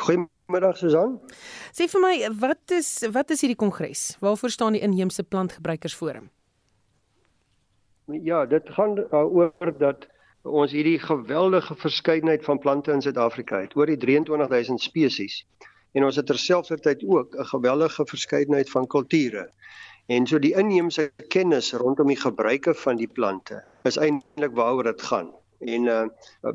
[0.00, 1.18] Goeiemiddag Susan.
[1.76, 4.14] Sê vir my, wat is wat is hierdie kongres?
[4.24, 6.30] Waarvoor staan die Inheemse Plantgebruikersforum?
[8.06, 10.06] Ja, dit gaan daaroor dat
[10.42, 15.40] ons hierdie geweldige verskeidenheid van plante in Suid-Afrika het, oor die 23000 spesies.
[15.92, 19.50] En ons het terselfdertyd ook 'n geweldige verskeidenheid van kulture.
[20.06, 25.02] En so die inheemse kennis rondom die gebruike van die plante is eintlik waaroor dit
[25.02, 25.34] gaan.
[25.58, 26.06] En uh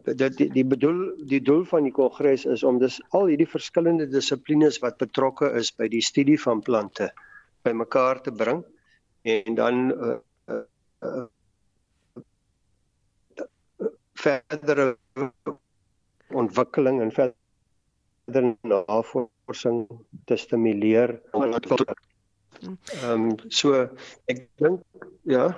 [0.03, 4.07] dit die, die bedoel die doel van die kongres is om dus al hierdie verskillende
[4.07, 7.11] dissiplines wat betrokke is by die studie van plante
[7.61, 8.63] bymekaar te bring
[9.21, 10.15] en dan uh,
[10.47, 11.25] uh
[14.21, 14.95] verdere
[16.31, 19.85] ontwikkeling en verdere navorsing
[20.25, 21.17] te stimuleer.
[22.61, 23.73] Ehm um, so
[24.29, 24.81] ek dink
[25.25, 25.49] ja.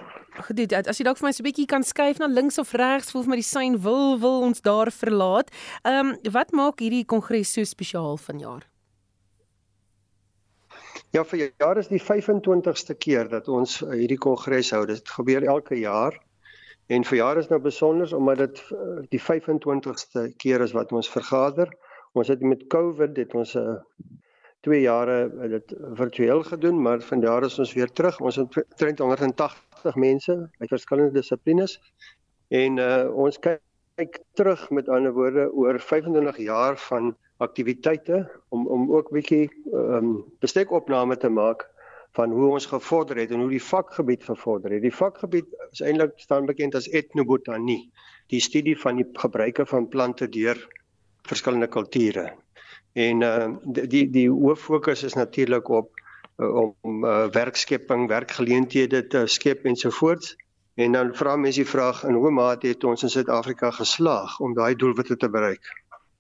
[0.47, 3.12] Goed, as jy dalk vir my so 'n bietjie kan skuif na links of regs,
[3.12, 5.52] voel vir my die sein wil wil ons daar verlaat.
[5.84, 8.63] Ehm um, wat maak hierdie kongres so spesiaal vanjaar?
[11.13, 14.86] Ja, vir jaar is die 25ste keer dat ons hierdie kongres hou.
[14.89, 16.17] Dit gebeur elke jaar.
[16.94, 21.10] En vir jaar is nou besonder omdat dit uh, die 25ste keer is wat ons
[21.10, 21.72] vergader.
[22.14, 24.10] Ons het met COVID dit ons 'n eh,
[24.66, 28.20] twee jare uh, dit virtueel gedoen, maar vanjaar is ons weer terug.
[28.22, 31.80] Ons het 380 mense uit verskillende dissiplines
[32.48, 38.92] en uh, ons kyk terug met ander woorde oor 25 jaar van aktiwiteite om om
[38.94, 41.73] ook 'n bietjie ehm um, bestekopname te maak
[42.13, 44.82] van hoe ons gevorder het en hoe die vakgebied gevorder het.
[44.82, 47.89] Die vakgebied is eintlik staan bekend as etnobotanie,
[48.30, 50.60] die studie van die gebruike van plante deur
[51.28, 52.34] verskillende kulture.
[52.93, 55.89] En uh die die hoof fokus is natuurlik op
[56.38, 60.36] uh, om uh, werkskepping, werkgeleenthede te skep ensovoorts.
[60.76, 64.54] En dan vra mense die vraag in hoe mate het ons in Suid-Afrika geslaag om
[64.54, 65.69] daai doelwitte te bereik?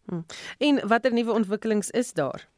[0.05, 0.25] Hmm.
[0.57, 2.49] En watter nuwe ontwikkelings is daar?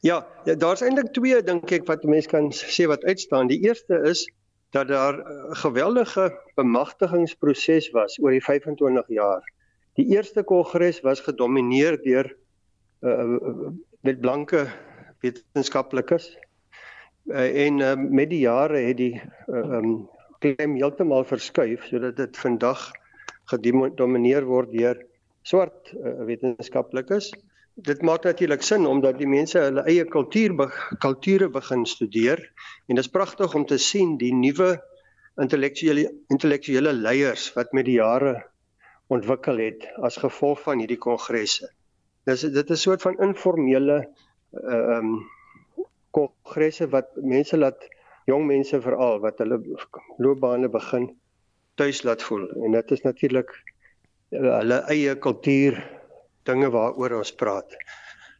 [0.00, 3.50] Ja, ja daar's eintlik twee dink ek wat mense kan sê wat uitstaan.
[3.50, 4.26] Die eerste is
[4.70, 9.42] dat daar 'n uh, geweldige bemagtigingsproses was oor die 25 jaar.
[9.94, 12.36] Die eerste kongres was gedomeineer deur
[13.02, 14.66] uh met blanke
[15.20, 16.38] wetenskaplikes.
[17.26, 20.08] Uh, en uh, met die jare het die uh, um
[20.40, 22.90] klem heeltemal verskuif sodat dit vandag
[23.52, 24.96] gedomineer word deur
[25.42, 27.30] swart uh, wetenskaplikes
[27.86, 30.54] dit maak natuurlik sin omdat die mense hulle eie kultuur
[31.00, 32.40] kulture begin studeer
[32.88, 34.72] en dit is pragtig om te sien die nuwe
[35.40, 38.34] intellektuele intellektuele leiers wat met die jare
[39.10, 41.70] ontwikkel het as gevolg van hierdie kongresse.
[42.28, 43.98] Dis dit is 'n soort van informele
[44.52, 45.14] ehm um,
[46.10, 47.88] kongresse wat mense laat
[48.26, 49.58] jong mense veral wat hulle
[50.18, 51.10] loopbane begin
[51.74, 53.50] tuis laat voel en dit is natuurlik
[54.30, 55.78] hulle eie kultuur
[56.48, 57.76] dinge waaroor ons praat.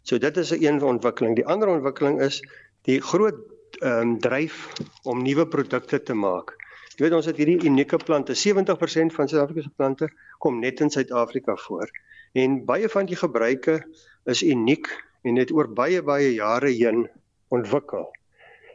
[0.02, 1.36] So dit is 'n een ontwikkeling.
[1.36, 2.40] Die ander ontwikkeling is
[2.82, 3.38] die groot
[3.80, 6.56] ehm um, dryf om nuwe produkte te maak.
[6.96, 8.34] Jy weet ons het hierdie unieke plante.
[8.36, 10.08] 70% van Suid-Afrika se plante
[10.38, 11.88] kom net in Suid-Afrika voor.
[12.32, 13.78] En baie van die gebruike
[14.24, 14.90] is uniek
[15.22, 17.08] en het oor baie baie jare heen
[17.48, 18.10] ontwikkel.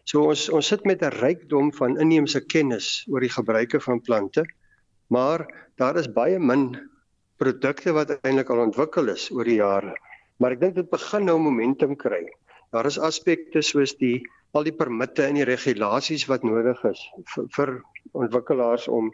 [0.05, 4.45] So ons ons sit met 'n rykdom van inheemse kennis oor die gebruike van plante,
[5.07, 6.89] maar daar is baie min
[7.41, 9.95] produkte wat eintlik al ontwikkel is oor die jare.
[10.39, 12.23] Maar ek dink dit begin nou momentum kry.
[12.75, 14.23] Daar is aspekte soos die
[14.55, 17.01] al die permitte en die regulasies wat nodig is
[17.33, 17.71] vir, vir
[18.15, 19.11] ontwikkelaars om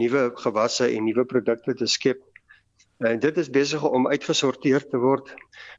[0.00, 2.22] nuwe gewasse en nuwe produkte te skep.
[3.02, 5.30] En dit is besig om uitgesorteer te word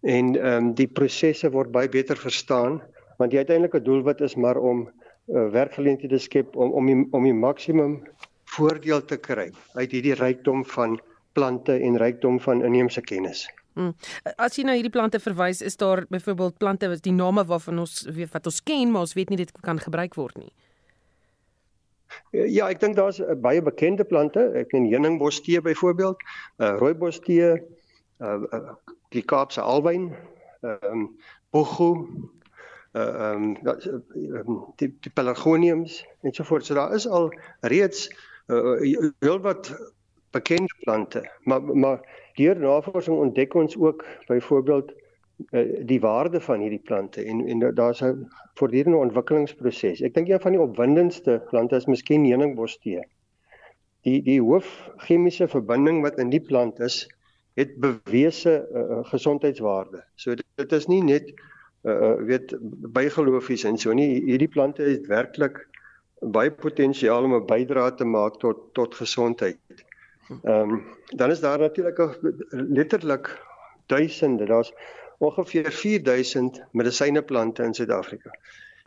[0.03, 2.81] en ehm um, die prosesse word baie beter verstaan
[3.19, 7.23] want die uiteindelike doelwit is maar om uh, werkgeleenthede te skep om om die, om
[7.23, 7.99] die maksimum
[8.55, 10.99] voordeel te kry uit hierdie rykdom van
[11.35, 13.45] plante en rykdom van inheemse kennis.
[13.75, 13.91] Hmm.
[14.39, 18.05] As jy na hierdie plante verwys, is daar byvoorbeeld plante wat die name waarvan ons
[18.07, 20.53] weet wat ons ken, maar ons weet nie dit kan gebruik word nie.
[22.31, 24.45] Ja, ek dink daar's uh, baie bekende plante.
[24.55, 26.23] Ek ken heuningbostee byvoorbeeld,
[26.63, 27.51] uh, rooibostee,
[28.23, 28.77] uh, uh,
[29.15, 30.13] die Kaapse alwyn,
[30.63, 31.03] ehm um,
[31.51, 31.91] bogo,
[32.95, 36.65] ehm um, die, die pelargoniums en so voort.
[36.65, 37.27] So daar is al
[37.67, 38.07] reeds
[38.47, 38.79] uh,
[39.19, 39.39] heel
[40.35, 41.99] bekende plante, maar maar
[42.35, 44.93] deur navorsing ontdek ons ook byvoorbeeld
[45.51, 48.27] uh, die waarde van hierdie plante en en daar's 'n
[48.59, 50.01] voortdurende ontwikkelingsproses.
[50.01, 53.03] Ek dink een van die opwindendste plante is miskien heuningbostee.
[54.07, 57.07] Die die hoof chemiese verbinding wat in die plant is,
[57.55, 60.03] het bewese uh, gesondheidswaarde.
[60.15, 61.33] So dit, dit is nie net
[61.85, 62.55] uh weet
[62.97, 64.23] bygeloofies en so nie.
[64.25, 65.59] Hierdie plante het werklik
[66.19, 69.84] baie potensiaal om 'n bydrae te maak tot tot gesondheid.
[70.29, 73.41] Ehm um, dan is daar natuurlik letterlik
[73.85, 74.45] duisende.
[74.45, 74.73] Daar's
[75.17, 78.37] ongeveer 4000 medisyneplante in Suid-Afrika.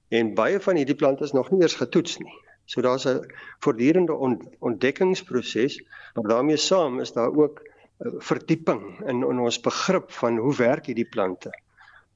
[0.08, 2.34] En baie van hierdie plante is nog nie eers getoets nie.
[2.64, 4.14] So daar's 'n voortdurende
[4.58, 5.82] ontdekkingsproses,
[6.14, 7.62] maar daarmee saam is daar ook
[7.98, 11.50] uh, verdieping in, in ons begrip van hoe werk hierdie plante.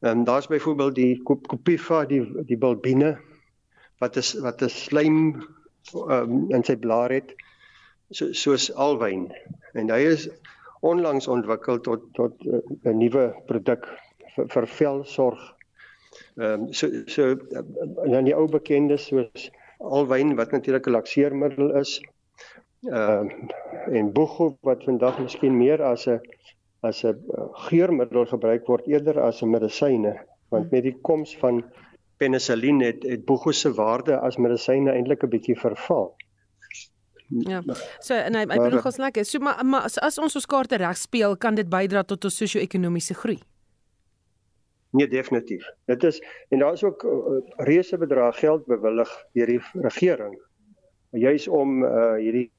[0.00, 3.18] Ehm um, daar's byvoorbeeld die Copifa, die die bulbine
[3.98, 5.46] wat is wat 'n slaim
[5.94, 7.34] um, in sy blaar het
[8.16, 9.26] so, soos alwyn
[9.78, 10.28] en hy is
[10.82, 13.86] onlangs ontwikkel tot tot uh, 'n nuwe produk
[14.34, 15.42] vir, vir velsorg.
[16.36, 17.62] Ehm um, so so uh,
[18.14, 22.00] dan die ou bekendes soos alwyn wat natuurlik 'n lakseermiddel is.
[22.90, 26.20] Ehm uh, en boego wat vandag miskien meer as 'n
[26.80, 30.14] as 'n uh, geurmiddel gebruik word eerder as 'n medisyne
[30.52, 31.62] want met die koms van
[32.18, 36.14] penicillin het het boego se waarde as medisyne eintlik 'n bietjie verval.
[37.32, 37.62] Ja.
[38.00, 39.24] So en hy hy bedoel ons lekker.
[39.24, 42.36] So maar, maar as, as ons ons kaarte reg speel, kan dit bydra tot ons
[42.36, 43.38] sosio-ekonomiese groei.
[44.92, 45.64] Nee, definitief.
[45.88, 46.20] Dit is
[46.52, 50.36] en daar is ook uh, reuse bedrag geld bewillig deur die regering
[51.12, 52.50] juis om uh, hierdie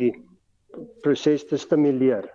[0.00, 0.12] die
[1.02, 2.28] proses te stimuleer.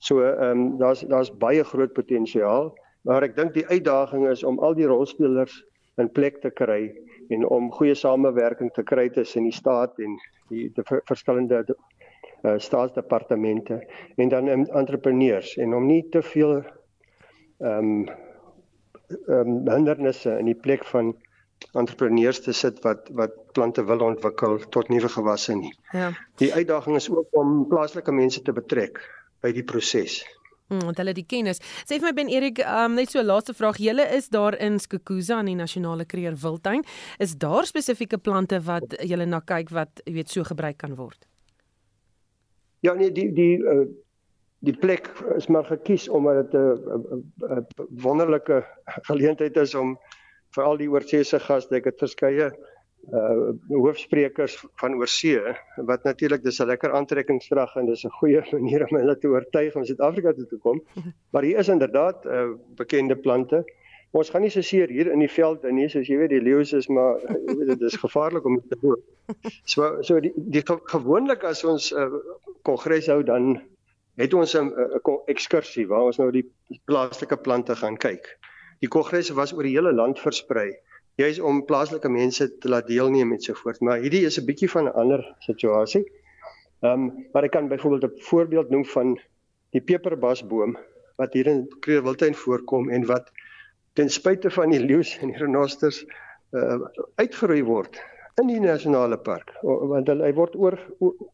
[0.00, 2.72] So ehm um, daar's daar's baie groot potensiaal,
[3.04, 5.60] maar ek dink die uitdaging is om al die rolspelers
[6.00, 6.90] in plek te kry
[7.30, 10.18] en om goeie samewerking te kry tussen die staat en
[10.50, 13.80] die, die verskillende uh, staatsdepartemente
[14.16, 16.60] en dan um, entrepreneurs en om nie te veel
[17.60, 18.08] ehm um,
[19.26, 21.12] um, hindernisse in die plek van
[21.76, 25.72] entrepreneurs te sit wat wat plante wil ontwikkel tot nuwe gewasse nie.
[25.92, 26.10] Ja.
[26.40, 29.02] Die uitdaging is ook om plaaslike mense te betrek
[29.44, 30.20] by die proses.
[30.70, 31.58] Mm, want hulle die kennis.
[31.82, 33.80] Sê vir my Ben Erik, um, net so laaste vraag.
[33.82, 36.84] Julle is daar in Skukuza in die Nasionale Kreer Wildtuin.
[37.18, 41.26] Is daar spesifieke plante wat julle na kyk wat jy weet so gebruik kan word?
[42.86, 43.84] Ja nee, die die uh,
[44.64, 47.66] die plek is maar gekies omdat dit 'n
[48.02, 48.62] wonderlike
[49.10, 49.98] geleentheid is om
[50.54, 52.68] vir al die oorseese gaste, ek het verskeie uh
[53.68, 58.96] hoofsprekers van oorsee wat natuurlik dis 'n lekker aantrekkingskrag en dis 'n goeie manier om
[58.96, 60.82] hulle te oortuig om Suid-Afrika toe te kom.
[61.32, 63.64] Maar hier is inderdaad uh bekende plante.
[64.10, 66.42] Ons gaan nie so seer hier in die veld in nie, soos jy weet die
[66.42, 69.02] leeu's is maar jy weet dit is gevaarlik om te loop.
[69.64, 72.20] So so die, die gewoonlik as ons 'n uh,
[72.62, 73.62] kongres hou dan
[74.16, 76.46] het ons 'n uh, ekskursie waar ons nou die
[76.84, 78.38] plaaslike plante gaan kyk.
[78.80, 80.74] Die kongres was oor die hele land versprei
[81.18, 83.80] juis om plaaslike mense te laat deelneem en so voort.
[83.80, 86.04] Maar hierdie is 'n bietjie van 'n ander situasie.
[86.82, 89.18] Ehm, um, maar ek kan byvoorbeeld 'n voorbeeld noem van
[89.70, 90.76] die peperbasboom
[91.16, 93.30] wat hier in Kreerwiltuin voorkom en wat
[93.92, 96.04] ten spyte van die leeu's en die renosters
[96.50, 96.80] uh,
[97.14, 98.00] uitgeroei word
[98.40, 100.78] in die nasionale park want hulle hy word oor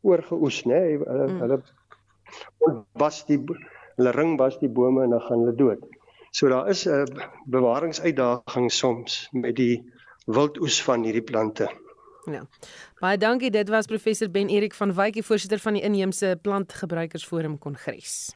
[0.03, 1.41] oorgeoes nê hulle mm.
[1.41, 1.61] hulle
[3.03, 3.39] was die
[3.97, 5.85] hulle ring was die bome en dan gaan hulle dood.
[6.37, 7.07] So daar is 'n
[7.47, 9.93] bewaringsuitdaging soms met die
[10.27, 11.71] wildoes van hierdie plante.
[12.25, 12.47] Ja.
[12.99, 13.51] Baie dankie.
[13.51, 18.35] Dit was professor Ben Erik van Wyk, voorsitter van die inheemse plantgebruikersforum kongres.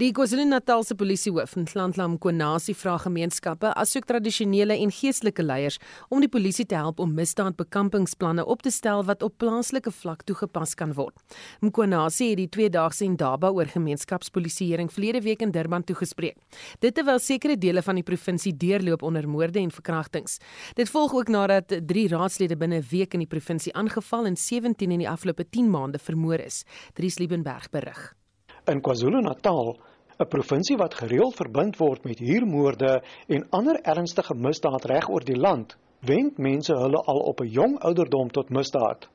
[0.00, 5.76] Die KwaZulu-Natalse polisiehoof, Nhlanhla Mkonasi, vra gemeenskappe asook tradisionele en geestelike leiers
[6.08, 10.72] om die polisie te help om misdaadbekampingsplanne op te stel wat op plaaslike vlak toegepas
[10.80, 11.12] kan word.
[11.60, 16.40] Mkonasi het die tweedaagse Indaba oor gemeenskapspolisieering verlede week in Durban toegespreek.
[16.80, 20.38] Dit terwyl sekere dele van die provinsie deurloop onder moorde en verkrachtings.
[20.80, 24.90] Dit volg ook nadat 3 raadslede binne 'n week in die provinsie aangeval en 17
[24.90, 26.64] in die afgelope 10 maande vermoor is.
[26.94, 28.21] Dries Liebenberg berig.
[28.64, 29.76] In KwaZulu-Natal
[30.22, 35.36] 'n provinsie wat gereeld verbind word met huurmoorde en ander ernstige misdaad reg oor die
[35.36, 35.74] land,
[36.06, 39.08] wend mense hulle al op 'n jong ouderdom tot misdaad.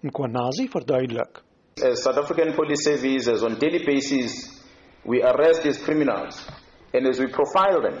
[0.00, 1.42] Mkwanazi verduidelik.
[1.82, 4.62] As South African Police Service as on daily basis
[5.04, 6.48] we arrest these criminals
[6.94, 7.98] and as we profile them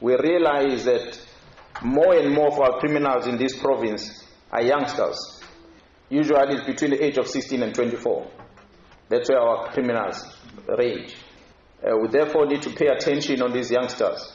[0.00, 1.18] we realize that
[1.82, 5.18] more and more of our criminals in this province are youngsters
[6.10, 8.37] usually between the age of 16 and 24
[9.08, 10.18] that's where our criminals
[10.78, 11.16] range
[11.80, 14.32] Uh, we therefore need to pay attention on these youngsters.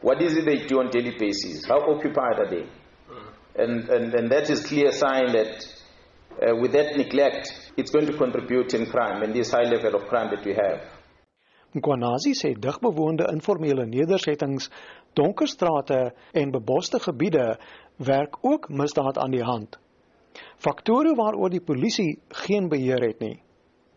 [0.00, 1.64] What is it they do on daily basis?
[1.64, 2.66] How occupied are they?
[3.54, 5.66] And, and, and that is clear sign that
[6.42, 10.08] uh, with that neglect, it's going to contribute in crime and this high level of
[10.08, 10.80] crime that we have.
[11.74, 14.70] Mkwanazi sê digbewoonde informele nedersettings,
[15.14, 17.58] donker strate en beboste gebiede
[17.96, 19.78] werk ook misdaad aan die hand.
[20.58, 23.38] Faktore waaroor die polisie geen beheer het nie.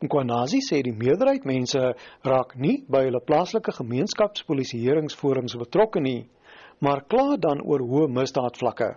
[0.04, 1.80] Nkwanazi sê die meerderheid mense
[2.28, 6.26] raak nie by hulle plaaslike gemeenskapspolisieeringsforums betrokke nie,
[6.84, 8.89] maar kla dan oor hoë misdaadvlakke.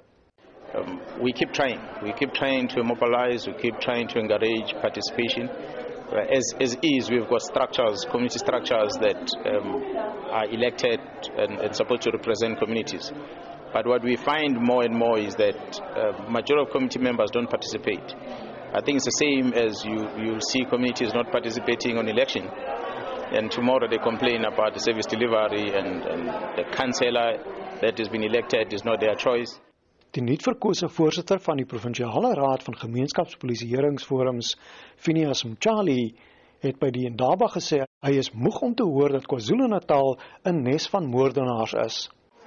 [0.74, 1.80] Um, we keep trying.
[2.02, 5.48] We keep trying to mobilize, we keep trying to encourage participation.
[5.48, 9.82] Uh, as, as is, we've got structures, community structures that um,
[10.30, 11.00] are elected
[11.38, 13.12] and, and supposed to represent communities.
[13.72, 17.48] But what we find more and more is that uh, majority of community members don't
[17.48, 18.14] participate.
[18.76, 22.44] I think it's the same as you, you see communities not participating on election.
[23.32, 27.40] And tomorrow they complain about the service delivery and, and the councillor
[27.80, 29.58] that has been elected is not their choice.
[30.12, 34.54] Die nuutverkose voorsitter van die provinsiale raad van gemeenskapspolisieeringsforums,
[34.96, 36.12] Phineas Mchali,
[36.60, 40.18] het by die Indaba gesê hy is moeg om te hoor dat KwaZulu-Natal
[40.52, 41.98] 'n nes van moordenaars is.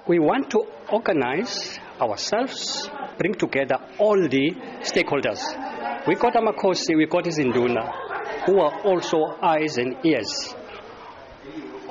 [0.06, 2.88] We want to organize ourselves,
[3.18, 5.40] bring together all the stakeholders
[6.06, 10.54] We got Amakosi, we got Zinduna, who are also eyes and ears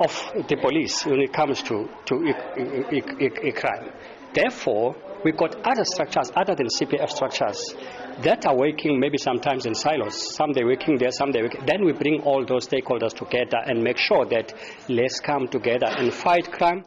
[0.00, 3.92] of the police when it comes to, to crime.
[4.34, 7.74] Therefore, we got other structures other than CPF structures
[8.22, 10.34] that are working maybe sometimes in silos.
[10.34, 11.64] Some they're working there, some they're working.
[11.66, 14.52] Then we bring all those stakeholders together and make sure that
[14.88, 16.84] let's come together and fight crime.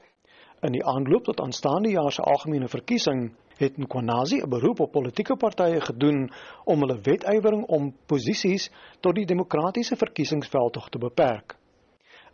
[0.63, 3.23] In die aanloop tot aanstaande jaar se algemene verkiesing
[3.59, 6.31] het Nkwanazi 'n beroep op politieke partye gedoen
[6.63, 11.55] om hulle wetywering om posisies tot die demokratiese verkiesingsveldtog te beperk.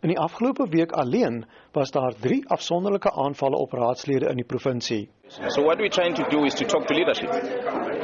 [0.00, 5.08] In die afgelope week alleen was daar 3 afsonderlike aanvalle op raadslede in die provinsie.
[5.28, 7.30] So what we're trying to do is to talk to leadership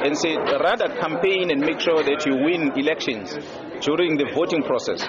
[0.05, 3.37] and say rather campaign and make sure that you win elections
[3.79, 5.07] during the voting process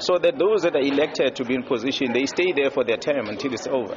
[0.00, 2.96] so that those that are elected to be in position they stay there for their
[2.96, 3.96] term until it's over.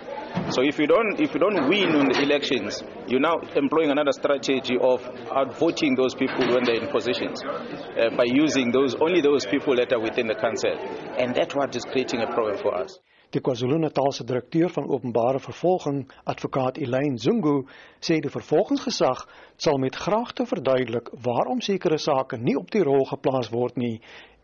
[0.51, 4.11] So if you don't if you don't win in the elections you're now employing another
[4.11, 5.01] strategy of
[5.31, 9.91] outvoting those people when they're in positions uh, by using those only those people that
[9.93, 10.75] are within the council.
[11.17, 12.99] And that's what is creating a problem for us
[13.33, 17.63] Die KwaZulu-Natalse direkteur van openbare vervolging, advokaat Elaine Zungu,
[17.97, 19.23] sê die vervolgingsgesag
[19.57, 23.95] sal met graagte verduidelik waarom sekere sake nie op die rol geplaas word nie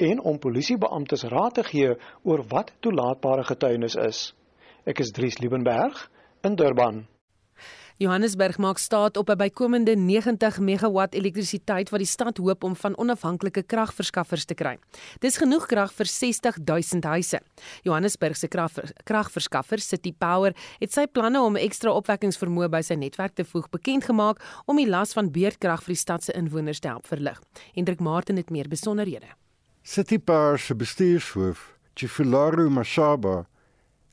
[0.10, 4.24] en om polisiebeamptes raad te gee oor wat toelaatbare getuienis is.
[4.90, 6.08] Ek is Dries Liebenberg
[6.42, 7.04] in Durban.
[8.00, 12.97] Johannesburg maak staat op 'n bykomende 90 megawatt elektrisiteit wat die stad hoop om van
[12.97, 14.78] onafhanklike kragverskaffers te kry.
[15.20, 17.41] Dis genoeg krag vir 60 000 huise.
[17.82, 18.47] Johannesburg se
[19.04, 24.04] kragverskaffer, City Power, het sy planne om ekstra opwekkingsvermoë by sy netwerk te voeg bekend
[24.04, 27.41] gemaak om die las van beurtkrag vir die stad se inwoners te help verlig.
[27.74, 29.28] Hendrik Martin het meer besonderhede.
[29.84, 33.45] City Power se bestuurshoof, Chifularu Mashaba,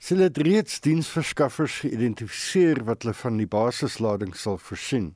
[0.07, 5.09] sê dit reeds diensverskaffers geïdentifiseer wat hulle van die basislading sal voorsien.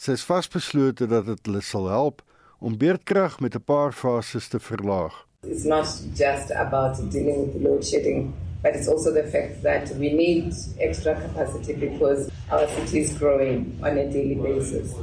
[0.00, 2.22] Sy is vasbeslote dat dit hulle sal help
[2.64, 5.12] om beurtkrag met 'n paar fases te verlaag.
[5.42, 8.32] It's not just about dealing with load shedding
[8.62, 13.78] but it's also the fact that we need extra capacity because our city is growing
[13.82, 14.94] on a daily basis.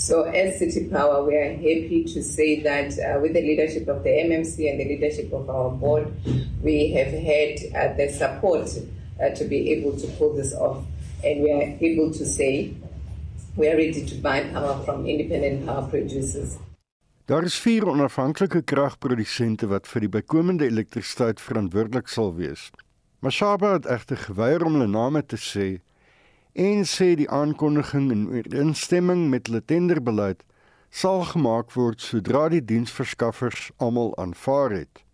[0.00, 4.02] So, as City Power, we are happy to say that uh, with the leadership of
[4.02, 6.10] the MMC and the leadership of our board,
[6.62, 8.70] we have had uh, the support
[9.20, 10.82] uh, to be able to pull this off.
[11.22, 12.72] And we are able to say
[13.56, 16.56] we are ready to buy power from independent power producers.
[17.28, 22.70] Daar is vier onafhanklike kragprodusente wat vir die bykomende elektrisiteit verantwoordelik sal wees.
[23.20, 25.68] Mashaba het egter geweier om hulle name te sê
[26.52, 30.42] en sê die aankondiging in ooreenstemming met hulle tenderbeleid
[30.90, 35.04] sal gemaak word sodra die diensverskaffers almal aanvaar het.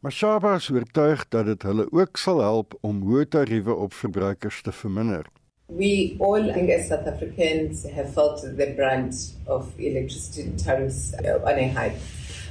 [0.00, 4.72] Mashaba is oortuig dat dit hulle ook sal help om hoë tariewe op verbruikers te
[4.72, 5.26] verminder.
[5.68, 11.68] We all, I as South Africans, have felt the brunt of electricity tariffs on a
[11.68, 11.98] hike.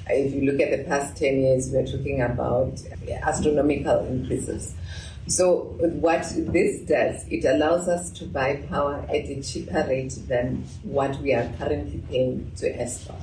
[0.10, 2.82] If you look at the past 10 years, we're talking about
[3.24, 4.74] astronomical increases.
[5.28, 10.64] So, what this does, it allows us to buy power at a cheaper rate than
[10.84, 13.20] what we are currently paying to Eskom.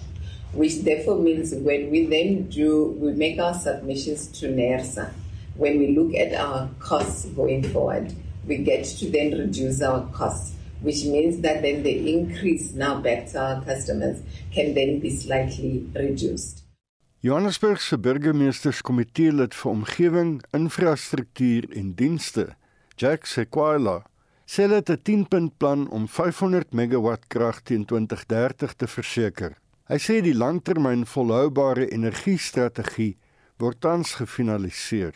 [0.53, 5.13] Which therefore means when we then do, we make our submissions to NERSA,
[5.55, 8.13] when we look at our costs going forward,
[8.49, 13.29] we get to then reduce our costs, which means that then the increase now back
[13.29, 14.21] to our customers
[14.53, 16.62] can then be slightly reduced.
[17.23, 22.49] Johannesburg se burgemeesterskomitee lid vir omgewing, infrastruktuur en dienste,
[22.99, 24.01] Jack Sequoia,
[24.43, 29.55] sê dit 'n 10-punt plan om 500 megawatt krag teen 2030 te verseker.
[29.87, 33.15] Hy sê die langtermyn volhoubare energiestrategie
[33.61, 35.15] word tans gefinaliseer.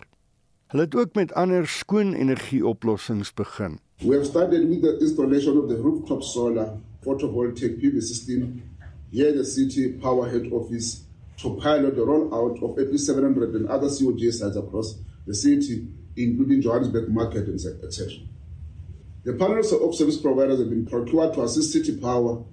[0.71, 3.81] Hulle het ook met ander skoon energieoplossings begin.
[3.99, 8.63] We have started with the installation of the rooftop solar photovoltaic PV system
[9.11, 11.06] here at the city power head office
[11.39, 15.89] to pilot the rollout of at least 700 and other COG sites across the city,
[16.17, 18.13] including Johannesburg Market, etc.
[19.25, 22.45] The panels of service providers have been procured to assist City Power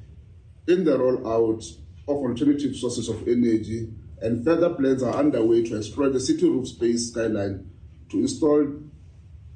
[0.68, 1.64] in the rollout
[2.08, 3.90] of alternative sources of energy,
[4.22, 7.70] and further plans are underway to explore the city roof space skyline
[8.10, 8.62] to install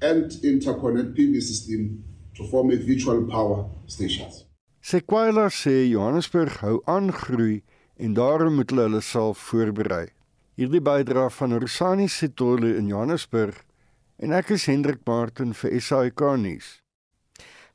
[0.01, 2.03] and interconnect PV system
[2.35, 4.45] to form a virtual power stations.
[4.81, 7.63] Sequoia Johannesburg hou aan groei
[7.97, 10.07] en daarom moet hulle hulle self voorberei.
[10.57, 13.63] Hierdie bydra van Rosani Sitole in Johannesburg
[14.17, 16.77] en ek is Hendrik Martin vir SAK nuus.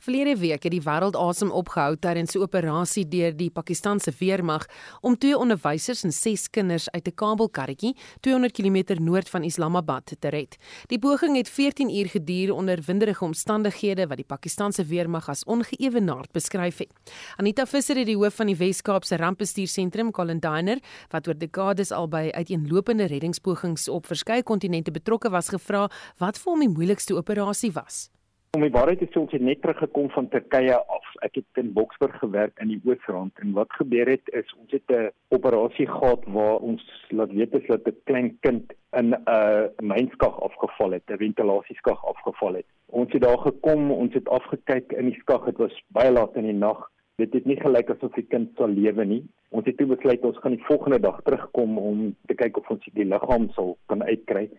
[0.03, 4.67] Verlede week het die wêreld asem opgehou tydens 'n operasie deur die Pakistanse weermag
[5.01, 10.29] om twee onderwysers en ses kinders uit 'n Kabelkarretjie 200 km noord van Islamabad te
[10.29, 10.57] red.
[10.87, 16.33] Die poging het 14 uur geduur onder winderige omstandighede wat die Pakistanse weermag as ongeëwenaard
[16.33, 16.93] beskryf het.
[17.37, 20.79] Anita Visser het die hoof van die Wes-Kaapse Rampbestuursentrum, Colin Diner,
[21.11, 26.53] wat oor dekades al by uiteenlopende reddingspogings op verskeie kontinente betrokke was, gevra wat vir
[26.53, 28.11] hom die moeilikste operasie was.
[28.57, 31.07] Om die waarheid te sê, ons het net teruggekom van Turkye af.
[31.25, 34.93] Ek het in Boksburg gewerk in die Oosrand en wat gebeur het is ons het
[34.93, 39.65] 'n operasie gehad waar ons laat weet is dat 'n klein kind in 'n uh,
[39.81, 42.69] mynskag afgeval het, 'n ventilasieskag afgeval het.
[42.87, 45.45] Ons het daar gekom, ons het afgekyk in die skag.
[45.45, 46.91] Dit was baie laat in die nag.
[47.17, 49.25] Dit het nie gelyk asof die kind sal lewe nie.
[49.49, 52.85] Ons het toe besluit ons gaan die volgende dag terugkom om te kyk of ons
[52.93, 54.51] die liggaam sal kan uitkry.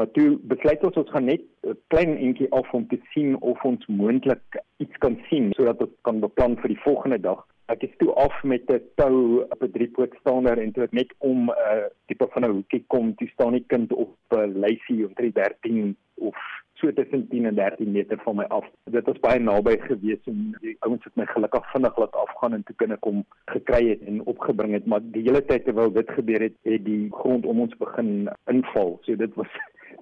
[0.00, 3.64] Maar toe besluit ons ons gaan net 'n klein entjie af om te sien of
[3.70, 7.42] ons moontlik iets kan sien sodat ons kan beplan vir die volgende dag.
[7.74, 11.38] Ek het toe af met 'n tou op 'n driepoot staander en toe net om
[11.50, 15.06] 'n uh, tipe van 'n hoekie kom, toe staan die kind op 'n uh, lysie
[15.06, 16.36] om 13 of
[16.80, 18.66] so tussen 10 en 13 meter van my af.
[18.84, 22.62] Dit was baie naby gewees en die ouens het my gelukkig vinnig laat afgaan en
[22.62, 26.10] toe kan ek hom gekry het en opgebring het, maar die hele tyd terwyl dit
[26.10, 28.98] gebeur het, het die grond om ons begin inval.
[29.04, 29.52] So dit was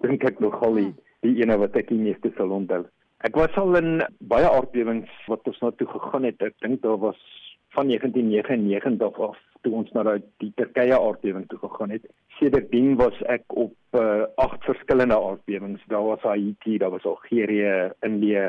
[0.02, 0.92] dink ek nogal die,
[1.26, 2.84] die ene wat ek die meeste sal onthou.
[3.26, 6.42] Ek was al in baie aardbewings wat ons na toe gegaan het.
[6.42, 7.18] Ek dink daar was
[7.74, 10.04] van 1999 af toe ons na
[10.42, 12.06] die Turkye aardbewing toe gegaan het.
[12.38, 15.82] Sedertdien was ek op uh, agt verskillende aardbewings.
[15.90, 18.48] Daar was Haiti, daar was Algerië, Indië,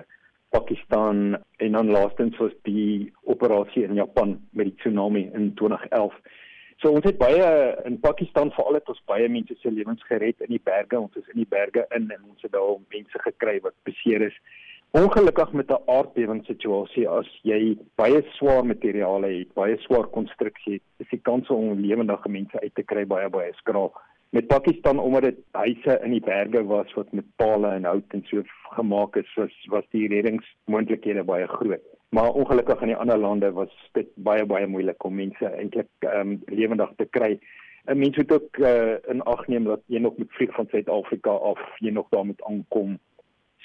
[0.49, 6.13] Pakistan en dan laastens was die operasie in Japan met die tsunami in 2011.
[6.79, 7.47] So ons het baie
[7.89, 10.95] in Pakistan veral het ons baie mense se lewens gered in die berge.
[10.95, 14.37] Ons is in die berge in en ons het daar mense gekry wat beseer is.
[14.95, 20.85] Ongelukkig met 'n aardbewing situasie as jy baie swaar materiale het, baie swaar konstruksie het,
[21.03, 23.91] is die kans om lewendige mense uit te kry baie baie skraal.
[24.31, 28.23] Met Pakistan omdat dit huise in die berge was wat met pale en hout en
[28.25, 28.43] so
[28.75, 31.98] gemaak is, was was die reddingsmoontlikhede baie groot.
[32.09, 36.19] Maar ongelukkig in die ander lande was dit baie baie moeilik om mense eintlik ehm
[36.19, 37.39] um, lewendig te kry.
[37.85, 41.29] 'n Mens moet ook uh, in ag neem dat jy nog met vlieg van Suid-Afrika
[41.31, 42.99] af, jy nog daar moet aankom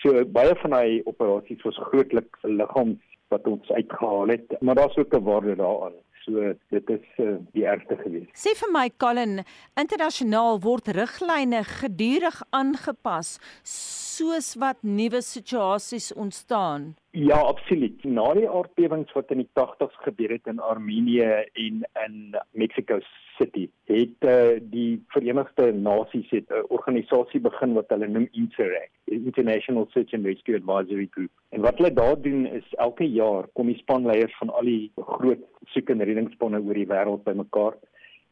[0.03, 3.01] So baie van daai operasies was grootliks liggaams
[3.33, 5.97] wat ons uitgehaal het, maar daar's ook 'n waarde daaraan.
[6.25, 8.29] So dit is uh, die ergste gewees.
[8.33, 9.45] Sê vir my Colin,
[9.77, 16.97] internasionaal word riglyne gedurig aangepas soos wat nuwe situasies ontstaan.
[17.17, 18.05] Ja, absoluut.
[18.05, 22.17] Na die aardbewings wat in die 80's gebeur het in Armenië en in
[22.51, 22.99] Mexico
[23.37, 29.87] City, het uh, die Verenigde Nasies 'n uh, organisasie begin wat hulle noem INSERAC, International
[29.93, 31.31] Search and Rescue Advisory Group.
[31.49, 35.47] En wat hulle daar doen is elke jaar kom die spanleiers van al die groot
[35.71, 37.79] soek- en reddingsspanne oor die wêreld bymekaar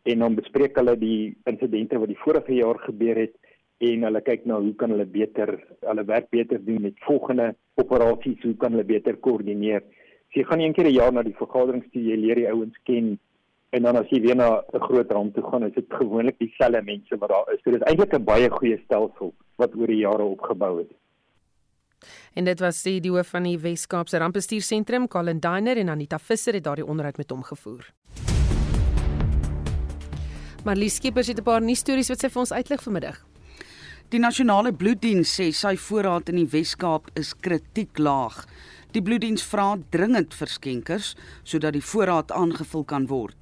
[0.03, 3.39] en dan bespreek hulle die insidente wat die vorige jaar gebeur het
[3.83, 7.53] en hulle kyk na hoe kan hulle beter hulle werk beter doen met volgende
[7.83, 9.83] operasies, hoe kan hulle beter koördineer.
[10.30, 12.76] So jy gaan een keer 'n jaar na die vergaderings toe jy leer die ouens
[12.85, 13.18] ken
[13.72, 16.83] en dan as jy weer na 'n groot ramp toe gaan, is dit gewoonlik dieselfde
[16.83, 17.61] mense wat daar is.
[17.64, 20.91] So dit is eintlik 'n baie goeie stelsel wat oor die jare opgebou het.
[22.35, 26.64] En dit was die hoof van die Wes-Kaapse Rampbestuursentrum, Colin Diner en Anita Visser het
[26.64, 27.93] daardie onderhoud met hom gevoer.
[30.64, 33.32] Marlies Skeepers het 'n paar nuus stories wat sy vir ons uitlig vanmiddag.
[34.12, 38.42] Die nasionale bloeddiens sê sy voorraad in die Wes-Kaap is kritiek laag.
[38.92, 41.14] Die bloeddiens vra dringend vir skenkers
[41.48, 43.38] sodat die voorraad aangevul kan word.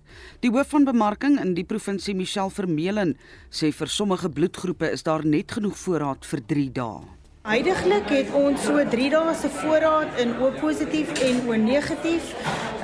[0.47, 3.17] Die hoof van bemarking in die provinsie, Michelle Vermeulen,
[3.51, 7.03] sê vir sommige bloedgroepe is daar net genoeg voorraad vir 3 dae.
[7.51, 12.31] Huidiglik het ons so 3 dae se voorraad in O positief en O negatief.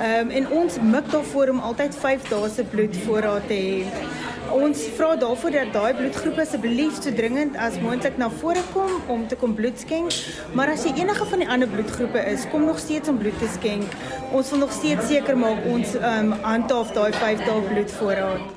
[0.01, 4.26] Ehm um, en ons mik daarvoor om altyd 5 dae se bloedvoorraad te hê.
[4.53, 9.25] Ons vra daarvoor dat daai bloedgroepe asseblief so dringend as moontlik na vore kom om
[9.27, 10.15] te kom bloed skenk.
[10.55, 13.49] Maar as jy enige van die ander bloedgroepe is, kom nog steeds om bloed te
[13.57, 13.97] skenk.
[14.31, 18.47] Ons wil nog steeds seker maak ons ehm um, handhaaf daai 5 dae bloedvoorraad.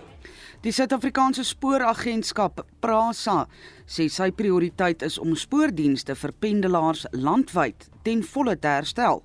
[0.61, 3.47] Die Suid-Afrikaanse Spooragentskap, PRASA,
[3.89, 9.25] sê sy prioriteit is om spoordienste vir pendelaars landwyd ten volle te herstel.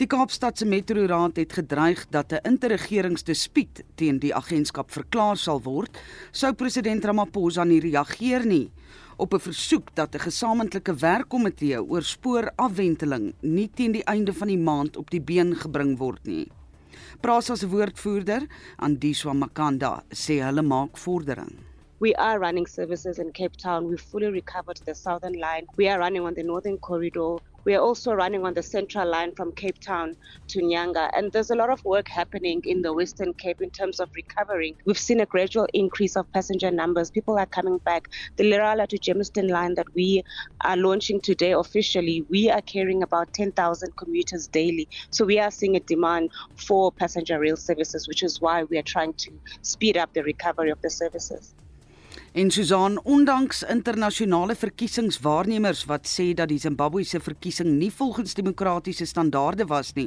[0.00, 5.98] Die Kaapstadse Metroraad het gedreig dat 'n interregeringsdispuut teen die agentskap verklaar sal word,
[6.30, 8.70] sou president Ramaphosa nie reageer nie
[9.16, 14.58] op 'n versoek dat 'n gesamentlike werkkomitee oor spoorafwenteling nie teen die einde van die
[14.58, 16.50] maand op die been gebring word nie.
[17.20, 21.52] Prasa se woordvoerder, Andiswa Makanda, sê hulle maak vordering.
[21.98, 23.88] We are running services in Cape Town.
[23.88, 25.66] We've fully recovered the southern line.
[25.76, 27.38] We are running on the northern corridor.
[27.64, 30.16] We are also running on the central line from Cape Town
[30.48, 31.10] to Nyanga.
[31.14, 34.74] And there's a lot of work happening in the Western Cape in terms of recovering.
[34.84, 37.10] We've seen a gradual increase of passenger numbers.
[37.10, 38.08] People are coming back.
[38.36, 40.24] The Lerala to Germiston line that we
[40.62, 44.88] are launching today officially, we are carrying about 10,000 commuters daily.
[45.10, 48.82] So we are seeing a demand for passenger rail services, which is why we are
[48.82, 49.30] trying to
[49.62, 51.54] speed up the recovery of the services.
[52.32, 59.66] En Susan, ondanks internasionale verkiesingswaarnemers wat sê dat die Zimbabwese verkiesing nie volgens demokratiese standaarde
[59.68, 60.06] was nie,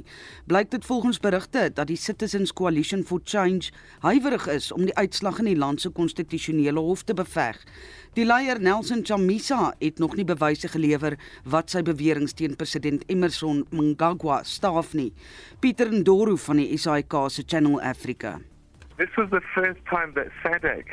[0.50, 3.70] blyk dit volgens berigte dat die Citizens Coalition for Change
[4.02, 7.62] huiwerig is om die uitslag in die land se konstitusionele hof te beveg.
[8.18, 13.68] Die leier Nelson Chamisa het nog nie bewyse gelewer wat sy beweringe teen president Emmerson
[13.70, 15.12] Mnangagwa staaf nie.
[15.62, 18.40] Pieter Ndoro van die SAK se Channel Africa.
[18.98, 20.90] This was the first time that SADC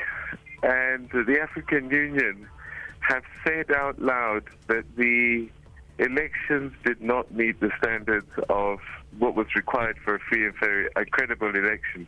[0.63, 2.47] and the African Union
[3.01, 5.49] have said out loud that the
[5.99, 8.79] elections did not meet the standards of
[9.19, 12.07] what was required for a free and fair, a credible election.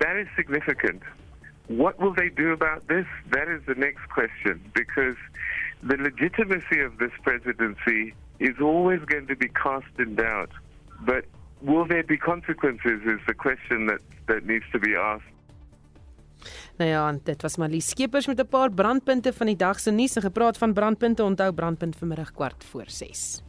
[0.00, 1.02] That is significant.
[1.68, 3.06] What will they do about this?
[3.30, 5.16] That is the next question because
[5.82, 10.50] the legitimacy of this presidency is always going to be cast in doubt.
[11.00, 11.24] But
[11.62, 15.24] will there be consequences is the question that, that needs to be asked.
[16.76, 19.90] Nou ja, dit was maar Lies Skeepers met 'n paar brandpunte van die dag se
[19.90, 21.22] nuus en gepraat van brandpunte.
[21.22, 23.42] Onthou brandpunt vanmiddag kwart voor 6.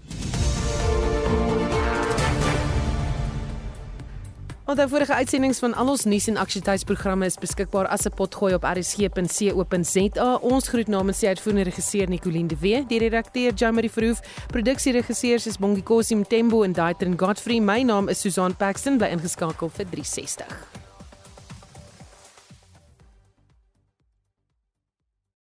[4.67, 8.63] Onder vorige uitsendings van al ons nuus en aktualiteitsprogramme is beskikbaar as 'n potgooi op
[8.63, 10.35] rsg.co.za.
[10.35, 15.57] Ons groet namens die uitvoerende regisseur Nicoline de Wee, die redakteur Jamie Verhoef, produksieregisseurs is
[15.57, 17.59] Bongi Kosim Tembo en Daitrin Godfrey.
[17.59, 20.84] My naam is Susan Paxton, bly ingeskakel vir 360.